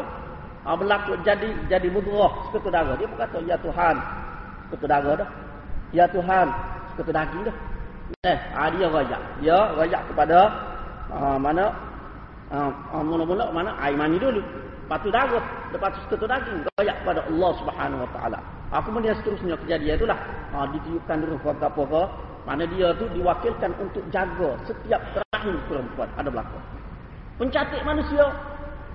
[0.68, 2.94] uh, berlaku jadi jadi mudrah seketul darah.
[3.00, 3.96] Dia berkata, Ya Tuhan,
[4.68, 5.28] seketul darah dah.
[5.90, 6.46] Ya Tuhan,
[7.00, 7.56] kata daging dah.
[8.28, 9.20] Eh, ha, dia rajak.
[9.40, 10.38] Dia rajak kepada
[11.10, 11.72] uh, mana
[12.52, 14.44] uh, mula-mula mana air mani dulu.
[14.84, 18.38] Lepas tu darah, lepas tu ketua daging rajak kepada Allah Subhanahu Wa Taala.
[18.70, 20.18] Ha, kemudian seterusnya kejadian itulah
[20.54, 22.02] ha, ditiupkan dulu kepada apa
[22.46, 25.02] mana dia tu diwakilkan untuk jaga setiap
[25.34, 26.64] rahim perempuan ada belakang.
[27.40, 28.26] Pencatik manusia.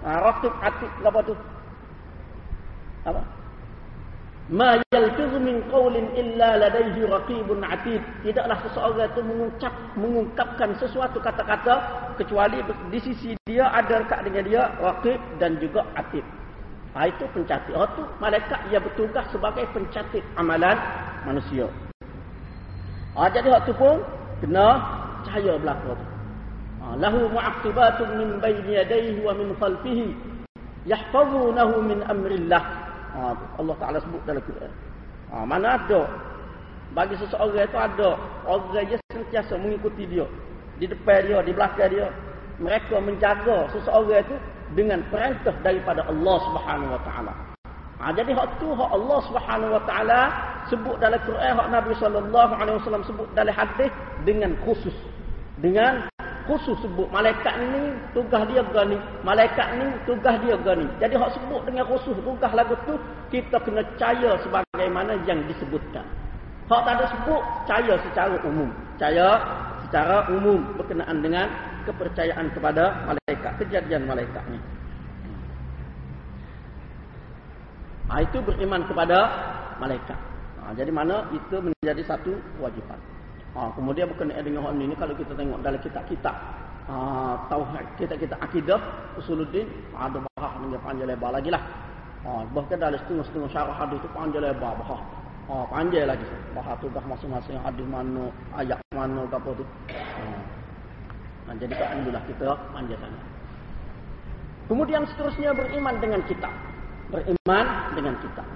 [0.06, 1.34] Ha, Ratib atik apa tu?
[3.10, 3.22] Apa?
[4.46, 7.98] Ma yalfizu min qawlin illa ladaihi raqibun atid.
[8.22, 11.82] Tidaklah seseorang itu mengucap mengungkapkan sesuatu kata-kata
[12.22, 12.62] kecuali
[12.94, 16.22] di sisi dia ada dekat dengan dia raqib dan juga atid.
[16.96, 17.76] Ha, itu pencatat.
[17.76, 20.80] Oh tu malaikat yang bertugas sebagai pencatat amalan
[21.28, 21.68] manusia.
[23.20, 24.00] Ha, jadi waktu pun
[24.40, 24.80] kena
[25.28, 26.06] cahaya belaka tu.
[26.80, 30.16] Ha, lahu mu'aqibatun min bayni yadayhi wa min khalfihi
[30.88, 32.64] yahfazunahu min amrillah.
[33.12, 33.20] Ha,
[33.60, 34.72] Allah Ta'ala sebut dalam Quran.
[35.36, 36.08] Ha, mana ada?
[36.96, 38.16] Bagi seseorang itu ada.
[38.48, 40.24] Orang yang sentiasa mengikuti dia.
[40.80, 42.08] Di depan dia, di belakang dia.
[42.56, 44.36] Mereka menjaga seseorang itu
[44.74, 47.34] dengan perintah daripada Allah Subhanahu Wa Ta'ala.
[47.96, 50.22] Ha, jadi hak tu hak Allah Subhanahu Wa Ta'ala
[50.74, 51.54] sebut dalam Quran.
[51.54, 53.92] Hak Nabi Sallallahu Alaihi Wasallam sebut dalam hadis
[54.26, 54.96] dengan khusus.
[55.62, 56.10] Dengan
[56.46, 61.62] khusus sebut malaikat ni tugas dia gani malaikat ni tugas dia gani jadi hak sebut
[61.66, 62.96] dengan khusus tugas lagu tu
[63.34, 66.06] kita kena percaya sebagaimana yang disebutkan
[66.70, 69.28] hak tak ada sebut percaya secara umum percaya
[69.96, 71.48] secara umum berkenaan dengan
[71.88, 74.60] kepercayaan kepada malaikat kejadian malaikat ni
[78.06, 79.18] Ha, itu beriman kepada
[79.82, 80.20] malaikat.
[80.62, 83.02] Ha, jadi mana itu menjadi satu kewajipan.
[83.58, 86.36] Ha, kemudian bukan dengan hal ini kalau kita tengok dalam kitab-kitab
[86.86, 86.96] ha,
[87.50, 88.78] tauhid kita kita akidah
[89.18, 89.66] usuluddin
[89.98, 91.64] ada bahah dengan panjang lebar lagi lah.
[92.30, 95.02] Ha, bahkan dalam setengah-setengah syarah hadis itu panjang lebar bahah.
[95.46, 96.26] Ha, panjang lagi.
[96.58, 99.66] Bahah tu dah masing-masing hadis mana, ayat mana apa tu.
[99.94, 101.54] Ha.
[101.54, 103.20] Jadi tak alhamdulillah kita panjang sana.
[104.66, 106.50] Kemudian seterusnya beriman dengan kitab.
[107.14, 108.48] Beriman dengan kitab.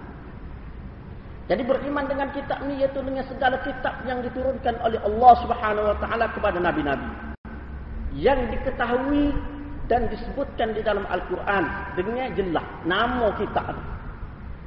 [1.49, 5.97] Jadi beriman dengan kitab ni iaitu dengan segala kitab yang diturunkan oleh Allah Subhanahu wa
[6.01, 7.09] taala kepada nabi-nabi.
[8.17, 9.33] Yang diketahui
[9.89, 13.73] dan disebutkan di dalam Al-Quran dengan jelas nama kitab.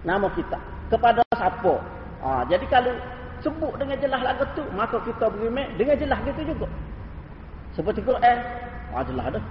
[0.02, 2.01] Nama kitab kepada siapa?
[2.22, 2.94] Ha, jadi kalau
[3.42, 6.70] sebut dengan jelas lagu tu, maka kita beriman dengan jelas gitu juga.
[7.74, 8.38] Seperti Quran,
[8.94, 9.44] ha, jelas dah.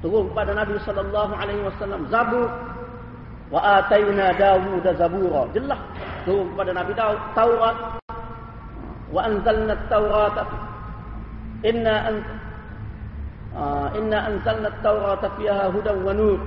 [0.00, 2.48] Turun kepada Nabi sallallahu alaihi wasallam Zabur.
[3.50, 5.42] Wa ataina Dawud Zabura.
[5.52, 5.80] Jelas.
[6.24, 7.76] Turun kepada Nabi Daud Taurat.
[9.10, 10.36] Wa anzalna at-Taurat
[11.66, 12.16] inna an
[13.50, 16.38] uh, inna anzalna at-Taurat fiha hudan wa nur.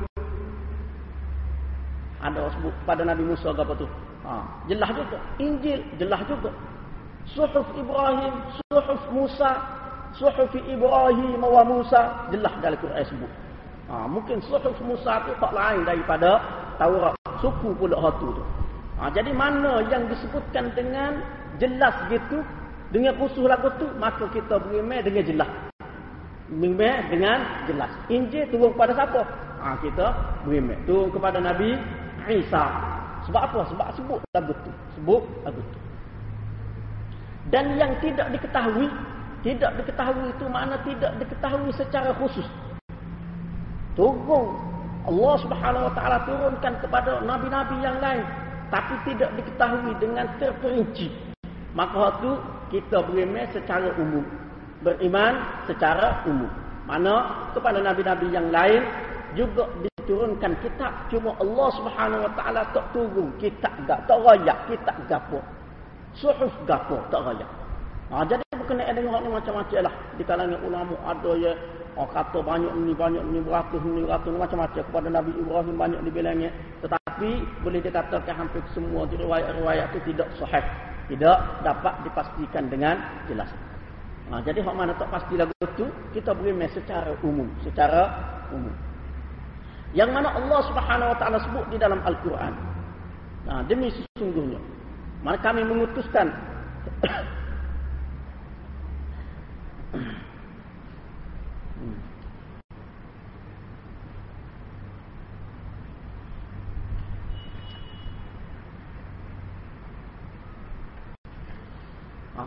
[2.24, 3.84] Ada sebut pada Nabi Musa apa tu
[4.24, 6.52] ha, jelas juga Injil jelas juga
[7.32, 8.34] Suhuf Ibrahim
[8.68, 9.52] Suhuf Musa
[10.18, 13.32] Suhuf Ibrahim wa Musa jelas dalam Quran sebut
[13.88, 16.42] ha, mungkin Suhuf Musa tu tak lain daripada
[16.82, 18.44] Taurat suku pula hatu tu
[19.04, 21.20] Ha, jadi mana yang disebutkan dengan
[21.58, 22.46] jelas gitu
[22.94, 25.52] dengan khusus lagu tu maka kita beriman dengan jelas.
[26.48, 27.92] Beriman dengan jelas.
[28.14, 29.22] Injil turun kepada siapa?
[29.60, 30.08] Ha, kita
[30.46, 31.74] beriman turun kepada Nabi
[32.30, 32.93] Isa.
[33.30, 33.60] Sebab apa?
[33.72, 34.72] Sebab sebut lagu tu.
[35.00, 35.80] Sebut lagu tu.
[37.52, 38.88] Dan yang tidak diketahui,
[39.44, 42.48] tidak diketahui itu mana tidak diketahui secara khusus.
[43.94, 44.58] Turun
[45.04, 48.24] Allah Subhanahu wa taala turunkan kepada nabi-nabi yang lain
[48.72, 51.12] tapi tidak diketahui dengan terperinci.
[51.78, 52.32] Maka waktu
[52.74, 54.26] kita beriman secara umum.
[54.82, 55.34] Beriman
[55.70, 56.50] secara umum.
[56.90, 58.82] Mana kepada nabi-nabi yang lain
[59.38, 59.70] juga
[60.04, 60.92] diturunkan kitab.
[61.08, 63.32] Cuma Allah Subhanahu wa taala tak turun.
[63.40, 64.58] Kitab gak tak rayak.
[64.68, 65.40] Kitab gapo.
[66.20, 67.50] Suhuf gapo tak rayak.
[68.12, 69.96] Ha, jadi bukan ada orang macam-macam lah.
[70.20, 71.56] Di kalangan ulama ada ya
[71.94, 74.82] Oh kata banyak ni banyak ni beratus ni beratus macam-macam.
[74.82, 76.50] Kepada Nabi Ibrahim banyak dibilangnya.
[76.82, 80.66] Tetapi boleh dikatakan hampir semua riwayat-riwayat itu tidak sahih.
[81.14, 82.98] Tidak dapat dipastikan dengan
[83.30, 83.50] jelas.
[84.34, 85.86] Ha, jadi hak mana tak pasti lagu itu
[86.18, 87.46] kita beri secara umum.
[87.62, 88.10] Secara
[88.50, 88.74] umum
[89.94, 92.54] yang mana Allah Subhanahu wa taala sebut di dalam Al-Quran.
[93.46, 94.58] Nah demi sesungguhnya.
[95.24, 96.28] Mana kami mengutuskan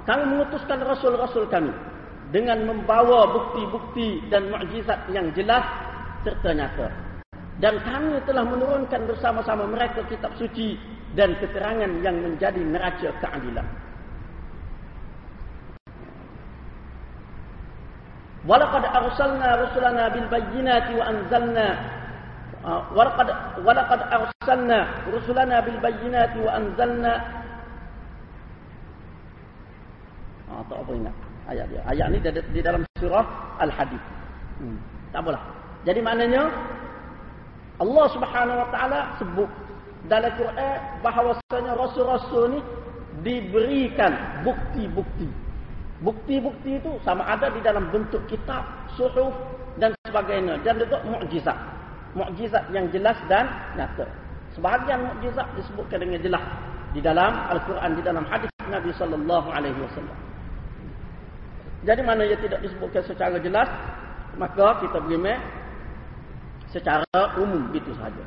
[0.06, 1.74] kami mengutuskan rasul-rasul kami
[2.30, 5.66] dengan membawa bukti-bukti dan mukjizat yang jelas
[6.22, 7.05] serta nyata.
[7.56, 10.76] Dan kami telah menurunkan bersama-sama mereka kitab suci
[11.16, 13.64] dan keterangan yang menjadi neraca keadilan.
[18.46, 21.68] Walaqad arsalna rusulana bil bayyinati wa anzalna
[22.62, 23.28] uh, walaqad
[23.66, 27.14] walaqad arsalna rusulana bil bayyinati wa anzalna
[30.46, 31.14] Ha, tak apa ingat
[31.50, 31.82] ayat dia.
[31.90, 32.18] Ayat ni
[32.54, 33.26] di dalam surah
[33.58, 33.98] Al-Hadid.
[34.62, 34.78] Hmm.
[35.10, 35.42] Tak apalah.
[35.82, 36.46] Jadi maknanya
[37.76, 39.50] Allah Subhanahu Wa Taala sebut
[40.06, 42.60] dalam Quran bahawasanya rasul-rasul ni
[43.26, 45.28] diberikan bukti-bukti.
[46.04, 49.32] Bukti-bukti itu sama ada di dalam bentuk kitab, suhuf
[49.80, 51.56] dan sebagainya dan juga mukjizat.
[52.16, 54.08] Mukjizat yang jelas dan nyata.
[54.56, 56.44] Sebahagian mukjizat disebutkan dengan jelas
[56.96, 60.16] di dalam Al-Quran di dalam hadis Nabi sallallahu alaihi wasallam.
[61.84, 63.68] Jadi mana ia tidak disebutkan secara jelas,
[64.40, 65.38] maka kita beriman
[66.70, 68.24] secara umum itu saja.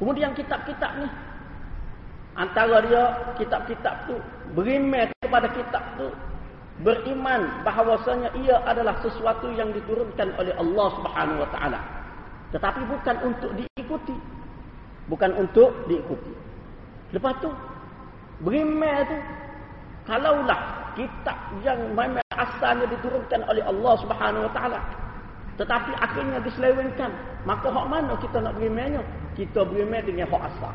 [0.00, 1.08] Kemudian kitab-kitab ni
[2.36, 3.02] antara dia
[3.36, 4.16] kitab-kitab tu
[4.56, 6.08] beriman kepada kitab tu
[6.80, 11.80] beriman bahawasanya ia adalah sesuatu yang diturunkan oleh Allah Subhanahu wa taala.
[12.50, 14.16] Tetapi bukan untuk diikuti.
[15.06, 16.32] Bukan untuk diikuti.
[17.10, 17.50] Lepas tu
[18.40, 19.18] beriman tu
[20.08, 24.80] kalaulah kitab yang memang asalnya diturunkan oleh Allah Subhanahu Wa Taala.
[25.60, 27.12] Tetapi akhirnya diselewengkan.
[27.44, 29.04] Maka hak mana kita nak berimannya?
[29.36, 30.72] Kita beriman dengan hak asal.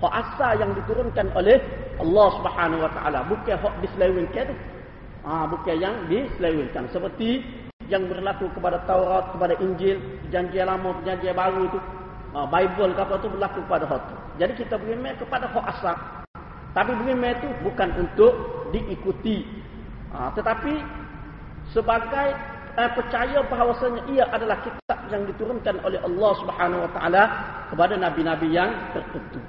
[0.00, 1.60] Hak asal yang diturunkan oleh
[2.00, 3.20] Allah Subhanahu Wa Taala.
[3.28, 4.56] Bukan hak diselewengkan tu.
[5.28, 6.88] Ha, bukan yang diselewengkan.
[6.88, 7.44] Seperti
[7.92, 10.00] yang berlaku kepada Taurat, kepada Injil,
[10.32, 11.80] janji lama, janji baru itu.
[12.32, 14.16] uh, Bible apa tu berlaku pada hak tu.
[14.40, 15.96] Jadi kita beriman kepada hak asal.
[16.72, 18.32] Tapi beriman itu bukan untuk
[18.72, 19.44] diikuti.
[20.14, 20.80] Uh, tetapi
[21.74, 22.32] sebagai
[22.76, 27.22] uh, percaya bahawasanya ia adalah kitab yang diturunkan oleh Allah Subhanahu Wa Taala
[27.70, 29.40] kepada nabi-nabi yang tertentu.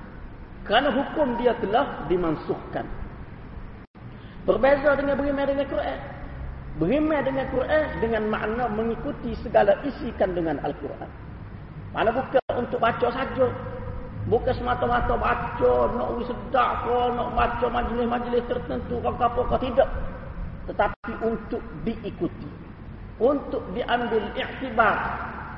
[0.65, 2.85] Kerana hukum dia telah dimansuhkan.
[4.45, 5.99] Berbeza dengan beriman dengan Quran.
[6.79, 11.09] Beriman dengan Quran dengan makna mengikuti segala isi kandungan Al-Quran.
[11.91, 13.47] Mana bukan untuk baca saja.
[14.29, 19.89] Bukan semata-mata baca, nak uri sedap ke, nak baca majlis-majlis tertentu ke apa ke, tidak.
[20.69, 22.60] Tetapi untuk diikuti.
[23.19, 24.97] Untuk diambil iktibar.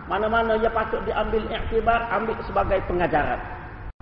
[0.08, 3.40] Mana-mana ia patut diambil iktibar, ambil sebagai pengajaran.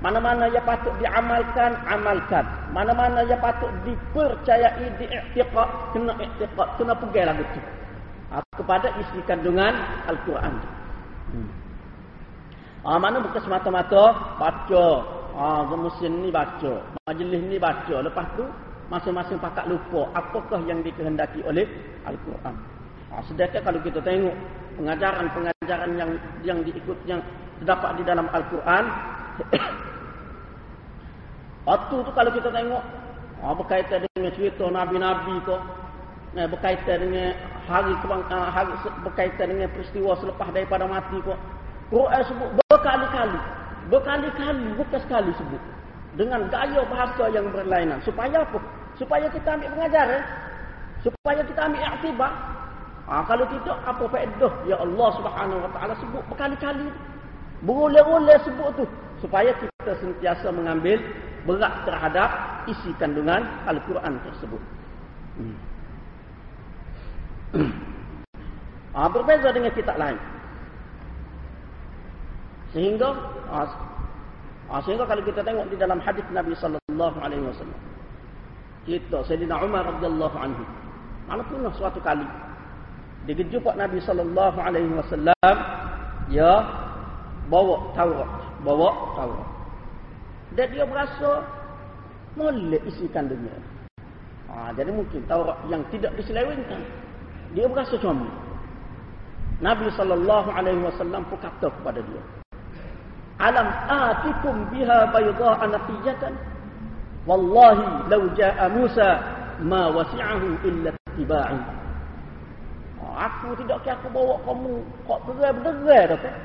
[0.02, 2.42] Mana-mana yang patut diamalkan, amalkan.
[2.74, 7.62] Mana-mana yang patut dipercayai, diiktiqat, kena iktiqat, kena pegang lagu itu.
[8.34, 9.78] Ha, kepada isi kandungan
[10.10, 10.54] Al-Quran.
[11.30, 11.50] Hmm.
[12.82, 14.04] Ha, mana bukan semata-mata
[14.42, 14.88] baca.
[15.38, 16.82] Ha, musim ni baca.
[17.06, 18.02] Majlis ni baca.
[18.02, 18.50] Lepas tu,
[18.90, 21.70] masing-masing pakat lupa apakah yang dikehendaki oleh
[22.10, 22.58] Al-Quran.
[23.12, 24.36] Ha, sedangkan kalau kita tengok
[24.80, 26.12] pengajaran-pengajaran yang
[26.48, 27.20] yang diikut yang
[27.60, 28.84] terdapat di dalam Al-Quran
[31.62, 32.84] Waktu tu kalau kita tengok
[33.46, 35.54] ah, berkaitan dengan cerita nabi-nabi tu,
[36.34, 37.38] eh, berkaitan dengan
[37.70, 37.94] hari
[38.34, 38.74] ah, hari
[39.06, 41.34] berkaitan dengan peristiwa selepas daripada mati tu.
[41.94, 43.40] Quran sebut berkali-kali,
[43.94, 45.62] berkali-kali bukan sekali sebut
[46.18, 48.58] dengan gaya bahasa yang berlainan supaya apa?
[48.98, 50.22] Supaya kita ambil pengajaran,
[51.06, 52.32] supaya kita ambil iktibar.
[53.12, 56.88] Ha, kalau tidak apa faedah ya Allah Subhanahu Wa Taala sebut berkali-kali.
[57.68, 58.86] Berulang-ulang sebut tu
[59.20, 60.96] supaya kita sentiasa mengambil
[61.44, 62.30] berat terhadap
[62.72, 64.62] isi kandungan Al-Quran tersebut.
[65.36, 65.58] Hmm.
[68.96, 70.20] ha, berbeza dengan kitab lain.
[72.72, 73.12] Sehingga
[73.52, 73.68] ha,
[74.72, 77.80] ha, sehingga kalau kita tengok di dalam hadis Nabi sallallahu alaihi wasallam.
[78.88, 80.64] Kita Sayyidina Umar radhiyallahu anhu.
[81.28, 82.24] Mana pernah suatu kali
[83.30, 85.56] dia jumpa Nabi sallallahu alaihi wasallam
[86.34, 86.54] ya
[87.52, 88.32] bawa Taurat,
[88.66, 89.50] bawa Taurat.
[90.58, 91.46] Dan dia berasa
[92.34, 93.56] molek isi kandungnya.
[94.50, 96.82] Ha, jadi mungkin Taurat yang tidak diselewengkan.
[97.54, 98.32] Dia berasa comel.
[99.62, 102.24] Nabi sallallahu alaihi wasallam pun kata kepada dia.
[103.38, 106.34] Alam atikum biha bayda'a naqiyatan
[107.26, 109.10] wallahi law ja'a Musa
[109.62, 111.81] ma wasi'ahu illa tiba'i.
[113.12, 116.36] Aku tidak kira aku bawa kamu kok terang-terang dah kan?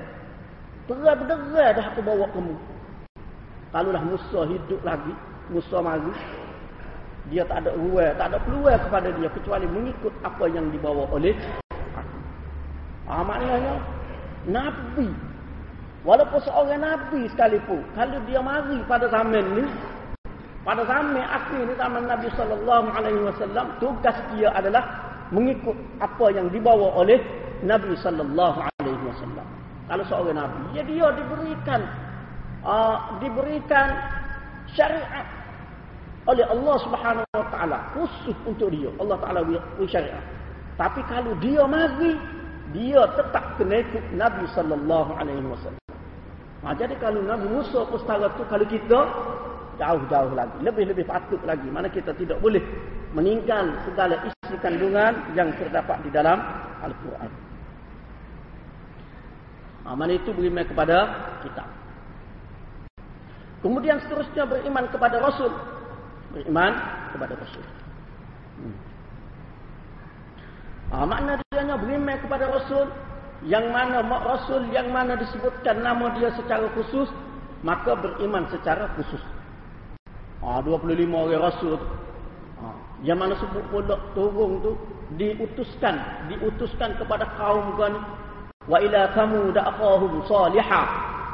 [0.91, 2.55] Terang-terang dah aku bawa kamu.
[3.71, 5.15] Kalaulah Musa hidup lagi,
[5.53, 6.15] Musa mari,
[7.31, 11.35] dia tak ada ruang, tak ada peluang kepada dia kecuali mengikut apa yang dibawa oleh
[11.95, 12.19] aku.
[13.07, 13.83] Ah, maknanya,
[14.47, 15.11] Nabi,
[16.07, 19.65] walaupun seorang Nabi sekalipun, kalau dia mari pada zaman ni,
[20.67, 27.19] pada zaman akhir ni, zaman Nabi SAW, tugas dia adalah mengikut apa yang dibawa oleh
[27.65, 28.35] Nabi SAW.
[29.87, 31.81] Kalau seorang Nabi, ya dia diberikan
[32.67, 33.95] uh, diberikan
[34.75, 35.27] syariat
[36.27, 38.91] oleh Allah Subhanahu wa taala khusus untuk dia.
[38.99, 40.23] Allah taala beri syariat.
[40.75, 42.19] Tapi kalau dia mari
[42.75, 45.83] dia tetap kena ikut Nabi sallallahu alaihi wasallam.
[46.67, 49.01] Ha, jadi kalau Nabi Musa pun setara tu kalau kita
[49.77, 51.69] jauh-jauh lagi, lebih-lebih patut lagi.
[51.69, 52.61] Mana kita tidak boleh
[53.13, 56.41] meninggal segala isi kandungan yang terdapat di dalam
[56.85, 57.31] Al-Quran.
[59.87, 60.99] Ha, mana itu beriman kepada
[61.47, 61.65] kita.
[63.63, 65.53] Kemudian seterusnya beriman kepada Rasul.
[66.35, 66.75] Beriman
[67.15, 67.65] kepada Rasul.
[68.59, 68.77] Hmm.
[70.91, 72.91] Ha, makna dia beriman kepada Rasul.
[73.47, 77.07] Yang mana Rasul yang mana disebutkan nama dia secara khusus.
[77.63, 79.23] Maka beriman secara khusus.
[80.45, 81.81] Ha, 25 orang Rasul.
[82.61, 82.67] Ha,
[83.05, 84.73] yang mana sebut pula turun tu.
[85.17, 85.97] Diutuskan.
[86.33, 88.01] Diutuskan kepada kaum gani.
[88.67, 90.87] Wa ila kamu da'afahum salihah.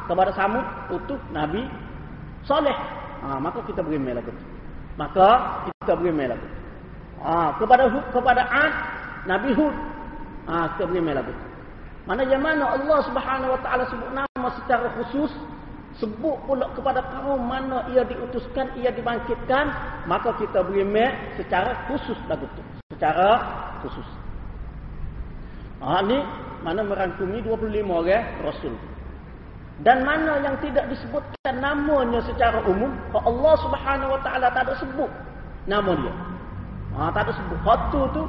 [0.07, 1.64] Kepada Samud utuh Nabi
[2.44, 2.74] soleh.
[3.22, 4.44] Ha, maka kita beriman lagu tu.
[4.98, 5.28] Maka
[5.80, 6.59] kita beriman lagu tu.
[7.22, 8.74] Ha, kepada kepada Ad,
[9.30, 9.74] Nabi Hud.
[10.50, 11.46] Ha, kita beriman lagu tu.
[12.03, 15.30] Mana yang mana Allah Subhanahu Wa Taala sebut nama secara khusus,
[16.01, 19.68] sebut pula kepada kaum mana ia diutuskan, ia dibangkitkan,
[20.09, 22.62] maka kita beriman secara khusus lagu tu.
[22.97, 23.28] Secara
[23.84, 24.09] khusus.
[25.82, 26.22] Ha, ini
[26.62, 28.74] mana merangkumi 25 orang Rasul.
[29.82, 35.11] Dan mana yang tidak disebutkan namanya secara umum, Allah Subhanahu Wa Taala tak ada sebut
[35.66, 36.14] nama dia.
[36.95, 37.59] Ha, tak ada sebut.
[37.66, 38.22] Satu tu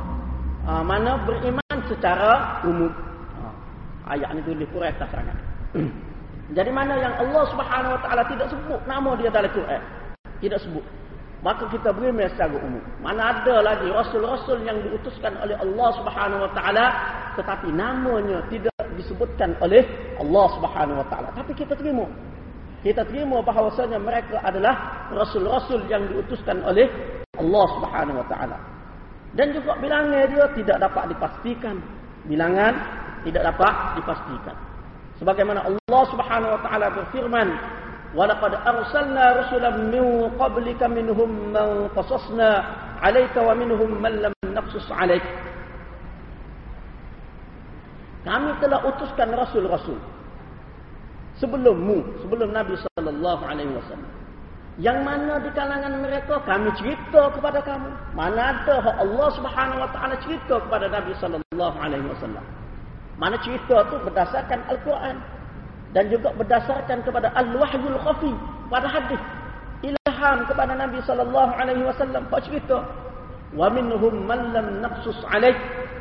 [0.66, 2.90] ha, mana beriman secara umum.
[3.38, 5.38] Ha, ayat ni tulis kurang atas sangat.
[6.54, 9.82] Jadi mana yang Allah Subhanahu Wa Taala tidak sebut nama dia dalam Quran?
[10.38, 10.86] Tidak sebut.
[11.44, 12.80] Maka kita beri secara umum.
[13.04, 16.86] Mana ada lagi rasul-rasul yang diutuskan oleh Allah Subhanahu Wa Taala
[17.36, 19.84] tetapi namanya tidak disebutkan oleh
[20.22, 21.30] Allah Subhanahu Wa Taala.
[21.36, 22.08] Tapi kita terima.
[22.80, 26.88] Kita terima bahawasanya mereka adalah rasul-rasul yang diutuskan oleh
[27.36, 28.58] Allah Subhanahu Wa Taala.
[29.34, 31.76] Dan juga bilangan dia tidak dapat dipastikan.
[32.30, 32.74] Bilangan
[33.26, 34.73] tidak dapat dipastikan.
[35.24, 37.48] Sebagaimana Allah Subhanahu wa taala berfirman,
[38.12, 42.68] "Wa laqad arsalna rusulan min qablika minhum man qasasna
[43.00, 45.24] 'alayka wa minhum man lam naqsus 'alayk."
[48.28, 49.96] Kami telah utuskan rasul-rasul
[51.40, 54.12] sebelummu, sebelum Nabi sallallahu alaihi wasallam.
[54.76, 57.96] Yang mana di kalangan mereka kami cerita kepada kamu.
[58.12, 62.44] Mana ada Allah Subhanahu wa taala cerita kepada Nabi sallallahu alaihi wasallam.
[63.18, 65.16] Mana cerita tu berdasarkan Al-Quran.
[65.94, 68.34] Dan juga berdasarkan kepada Al-Wahyul Khafi.
[68.70, 69.22] Pada hadis.
[69.86, 71.30] Ilham kepada Nabi SAW.
[72.30, 72.82] Pak cerita.
[73.54, 75.54] Wa minhum man lam naqsus alaih.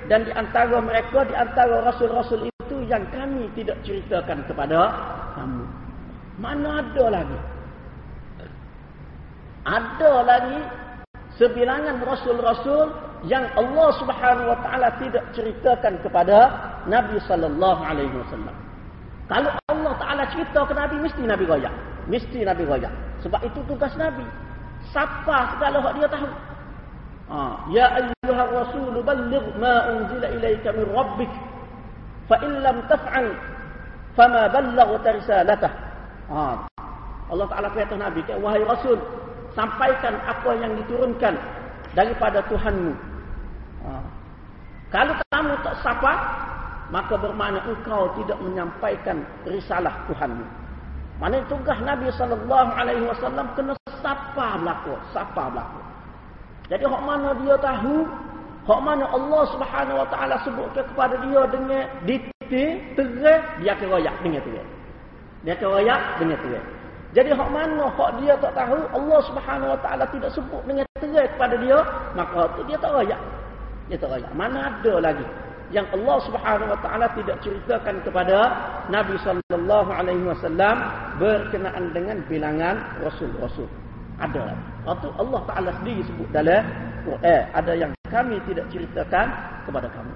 [0.09, 4.81] Dan di antara mereka, di antara rasul-rasul itu yang kami tidak ceritakan kepada
[5.37, 5.65] kamu.
[6.41, 7.39] Mana ada lagi?
[9.63, 10.61] Ada lagi
[11.39, 16.51] sebilangan rasul-rasul yang Allah Subhanahu wa taala tidak ceritakan kepada
[16.91, 18.55] Nabi sallallahu alaihi wasallam.
[19.31, 21.75] Kalau Allah taala cerita ke Nabi mesti Nabi royak.
[22.11, 22.91] Mesti Nabi royak.
[23.23, 24.27] Sebab itu tugas Nabi.
[24.91, 26.29] Siapa segala hak dia tahu.
[27.31, 27.39] Ha,
[27.71, 31.33] ya ayyuhar rasul balligh ma unzila ilaika min rabbik.
[32.27, 33.27] Fa in lam taf'al
[34.19, 35.73] fama ballaghta risalatah.
[36.27, 36.67] Ha.
[37.33, 39.01] Allah Taala kata Nabi, wahai Rasul,
[39.57, 41.33] sampaikan apa yang diturunkan
[41.97, 43.12] daripada Tuhanmu Ha.
[44.93, 46.13] Kalau kamu tak sapa,
[46.93, 50.45] maka bermakna engkau tidak menyampaikan risalah Tuhanmu.
[51.17, 53.73] Mana tugas Nabi sallallahu alaihi wasallam kena
[54.05, 55.81] sapa belaka, sapa belaka.
[56.69, 58.05] Jadi hak mana dia tahu,
[58.69, 64.17] hak mana Allah Subhanahu wa taala sebut kepada dia dengan detail, terang, dia akan royak
[64.21, 64.71] dengan terang.
[65.41, 66.67] Dia akan royak dengan terang.
[67.17, 71.29] Jadi hak mana hak dia tak tahu, Allah Subhanahu wa taala tidak sebut dengan terang
[71.33, 71.79] kepada dia,
[72.13, 73.21] maka tu dia tak royak.
[73.93, 74.29] Dia tak raya.
[74.33, 75.27] Mana ada lagi
[75.69, 78.39] yang Allah Subhanahu wa taala tidak ceritakan kepada
[78.89, 80.81] Nabi sallallahu alaihi wasallam
[81.21, 83.69] berkenaan dengan bilangan rasul-rasul.
[84.17, 84.57] Ada.
[84.89, 86.65] Waktu Allah taala sendiri sebut dalam
[87.05, 89.29] Quran, ada yang kami tidak ceritakan
[89.69, 90.15] kepada kamu.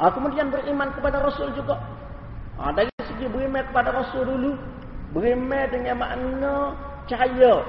[0.00, 1.76] Ah, kemudian beriman kepada Rasul juga.
[2.56, 4.56] Ah, dari segi beriman kepada Rasul dulu,
[5.12, 6.56] beriman dengan makna
[7.04, 7.60] cahaya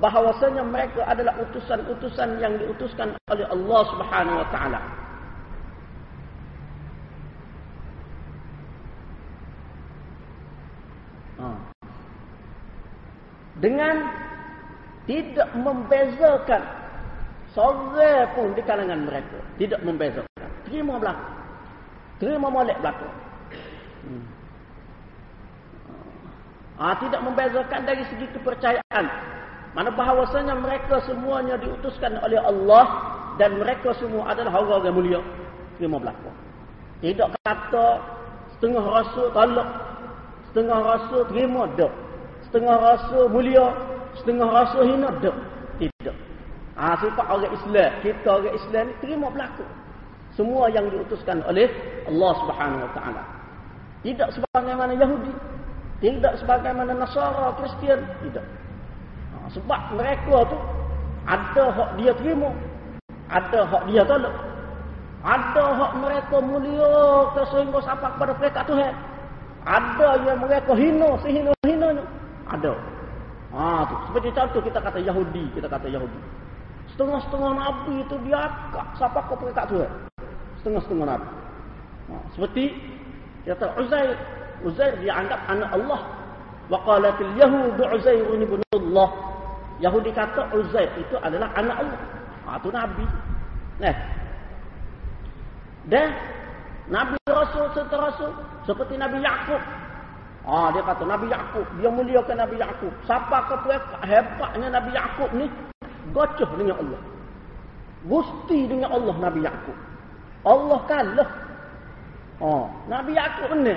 [0.00, 4.80] bahawasanya mereka adalah utusan-utusan yang diutuskan oleh Allah Subhanahu wa taala.
[11.36, 11.46] Ha.
[13.60, 13.96] Dengan
[15.08, 16.62] tidak membezakan
[17.56, 20.48] seorang pun di kalangan mereka, tidak membezakan.
[20.68, 21.26] Terima belaka.
[22.16, 23.08] Terima molek belaka.
[24.04, 24.24] Hmm.
[26.76, 29.35] Ah, tidak membezakan dari segi kepercayaan
[29.76, 35.20] mana bahawasanya mereka semuanya diutuskan oleh Allah dan mereka semua adalah orang yang mulia.
[35.76, 36.32] Terima belakang.
[37.04, 38.00] Tidak kata
[38.56, 39.68] setengah rasul tolak.
[40.48, 41.92] Setengah rasul terima tak.
[42.48, 43.68] Setengah rasul mulia.
[44.16, 45.36] Setengah rasul hina tak.
[45.76, 46.16] Tidak.
[46.80, 47.90] Ha, sifat orang Islam.
[48.00, 49.72] Kita orang Islam ni terima belakang.
[50.32, 51.68] Semua yang diutuskan oleh
[52.08, 53.22] Allah Subhanahu Wa Taala.
[54.00, 55.32] Tidak sebagaimana Yahudi.
[56.00, 58.00] Tidak sebagaimana Nasara, Kristian.
[58.24, 58.44] Tidak.
[59.54, 60.58] Sebab mereka tu
[61.26, 62.50] ada hak dia terima.
[63.30, 64.34] Ada hak dia tolak.
[65.26, 66.94] Ada hak mereka mulia
[67.34, 68.94] ke sehingga sampai kepada mereka Tuhan.
[69.66, 72.04] Ada yang mereka hina sehina-hinanya.
[72.46, 72.72] Ada.
[73.50, 73.96] Ha, tu.
[74.10, 75.50] Seperti contoh kita kata Yahudi.
[75.58, 76.20] Kita kata Yahudi.
[76.94, 79.90] Setengah-setengah Nabi itu dia akak sampai ke mereka Tuhan.
[80.62, 81.30] Setengah-setengah Nabi.
[82.06, 82.64] Ha, seperti
[83.42, 84.14] kita kata Uzair.
[84.62, 86.00] Uzair dia anggap anak Allah.
[86.70, 89.10] Wa qalatil yahudu Uzair ibn Allah.
[89.80, 92.00] Yahudi kata Uzair itu adalah anak Allah.
[92.48, 93.04] Ha, itu Nabi.
[93.84, 93.96] Eh.
[95.92, 96.08] Dan
[96.88, 98.32] Nabi Rasul serta Rasul.
[98.64, 99.60] Seperti Nabi Yaakob.
[100.46, 101.66] Ha, dia kata Nabi Yaakob.
[101.76, 102.92] Dia muliakan Nabi Yaakob.
[103.04, 105.46] Siapa kata hebatnya Nabi Yaakob ni?
[106.16, 107.00] Gocoh dengan Allah.
[108.06, 109.78] Gusti dengan Allah Nabi Yaakob.
[110.46, 111.30] Allah kalah.
[112.40, 112.50] Ha,
[112.88, 113.76] Nabi Yaakob ni.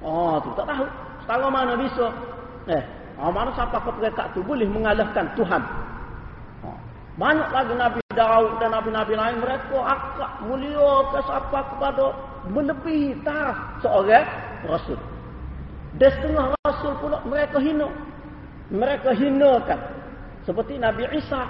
[0.00, 0.86] Ha, tu tak tahu.
[1.20, 2.06] Setara mana bisa.
[2.70, 2.82] Eh,
[3.16, 5.62] Ha, mana siapa ketika tu boleh mengalahkan Tuhan.
[6.60, 6.68] Ha.
[7.16, 12.06] Banyak lagi Nabi Daud dan nabi-nabi lain mereka akak mulia ke siapa kepada
[12.52, 14.28] melebihi taraf seorang
[14.68, 15.00] rasul.
[15.96, 17.88] Dan setengah rasul pula mereka hina.
[18.68, 19.80] Mereka hinakan.
[20.44, 21.48] Seperti Nabi Isa.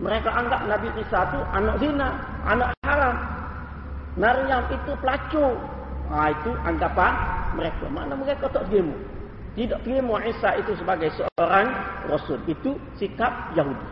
[0.00, 2.08] Mereka anggap Nabi Isa itu anak zina,
[2.48, 3.16] anak haram.
[4.16, 5.60] Maryam itu pelacur.
[6.08, 7.12] Ha, itu anggapan
[7.52, 7.84] mereka.
[7.92, 8.96] Mana mereka tak terima.
[9.58, 11.66] Tidak terima Isa itu sebagai seorang
[12.06, 12.38] rasul.
[12.46, 13.86] Itu sikap Yahudi.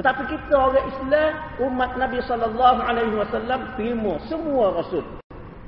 [0.00, 1.32] Tetapi kita orang Islam,
[1.68, 5.02] umat Nabi sallallahu alaihi wasallam terima semua rasul.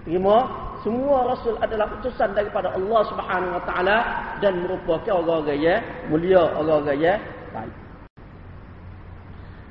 [0.07, 0.37] Terima
[0.81, 3.99] semua rasul adalah utusan daripada Allah Subhanahu wa taala
[4.41, 7.21] dan merupakan orang-orang yang mulia, orang-orang yang
[7.53, 7.75] baik.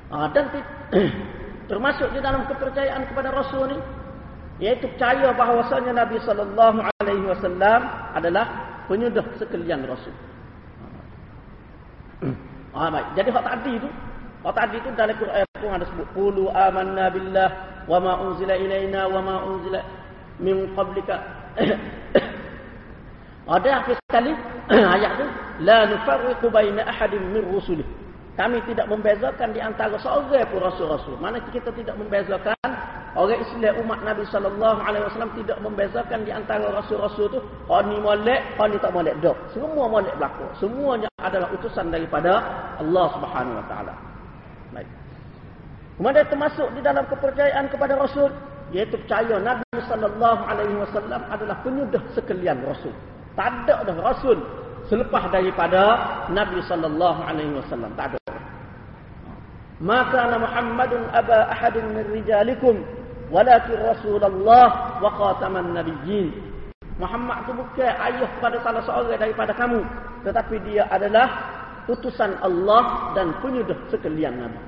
[0.10, 0.46] Ah dan
[1.72, 3.78] termasuk di dalam kepercayaan kepada rasul ni
[4.60, 7.80] yaitu percaya bahawasanya Nabi sallallahu alaihi wasallam
[8.12, 8.46] adalah
[8.90, 10.12] penyudah sekalian rasul.
[12.74, 13.08] Ah baik.
[13.14, 13.90] Jadi hak tadi itu
[14.42, 17.50] kalau tadi itu dalam Quran pun ada sebut qulu amanna billah
[17.86, 19.80] wa ma unzila ilaina wa ma unzila
[20.42, 21.22] min qablika.
[23.50, 24.32] ada akhir sekali
[24.96, 25.26] ayat itu
[25.64, 27.86] la nufarriqu baina ahadin min rusulih.
[28.40, 31.20] Kami tidak membezakan di antara seorang pun rasul-rasul.
[31.20, 32.56] Mana kita tidak membezakan
[33.18, 37.40] orang Islam umat Nabi sallallahu alaihi wasallam tidak membezakan di antara rasul-rasul itu
[37.70, 39.16] oh ni molek, oh ni tak molek.
[39.24, 39.38] Dok.
[39.56, 40.46] Semua molek berlaku.
[40.62, 42.44] Semuanya adalah utusan daripada
[42.78, 43.94] Allah Subhanahu wa taala.
[44.76, 44.90] Baik.
[45.98, 48.30] Kemudian termasuk di dalam kepercayaan kepada Rasul,
[48.72, 52.94] yaitu percaya Nabi sallallahu alaihi wasallam adalah penyudah sekalian Rasul.
[53.34, 54.38] Tak ada dah Rasul
[54.88, 55.82] selepas daripada
[56.30, 57.92] Nabi sallallahu alaihi wasallam.
[57.98, 58.20] Tak ada.
[59.80, 62.84] Maka Muhammadun aba ahadin min rijalikum
[63.30, 66.30] walakin Rasulullah wa khataman nabiyyin.
[67.00, 69.80] Muhammad itu bukan ayah kepada salah seorang daripada kamu,
[70.28, 71.32] tetapi dia adalah
[71.88, 74.60] utusan Allah dan penyudah sekalian Nabi.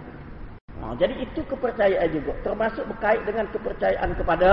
[0.82, 2.34] Ha, jadi itu kepercayaan juga.
[2.41, 4.49] Termasuk berkait dengan kepercayaan kepada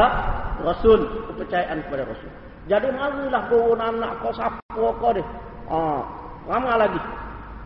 [0.61, 1.25] Rasul.
[1.33, 2.29] Kepercayaan kepada Rasul.
[2.69, 5.25] Jadi marilah bawa anak kau siapa kau dia.
[5.73, 5.79] Ha,
[6.45, 7.01] ramah lagi.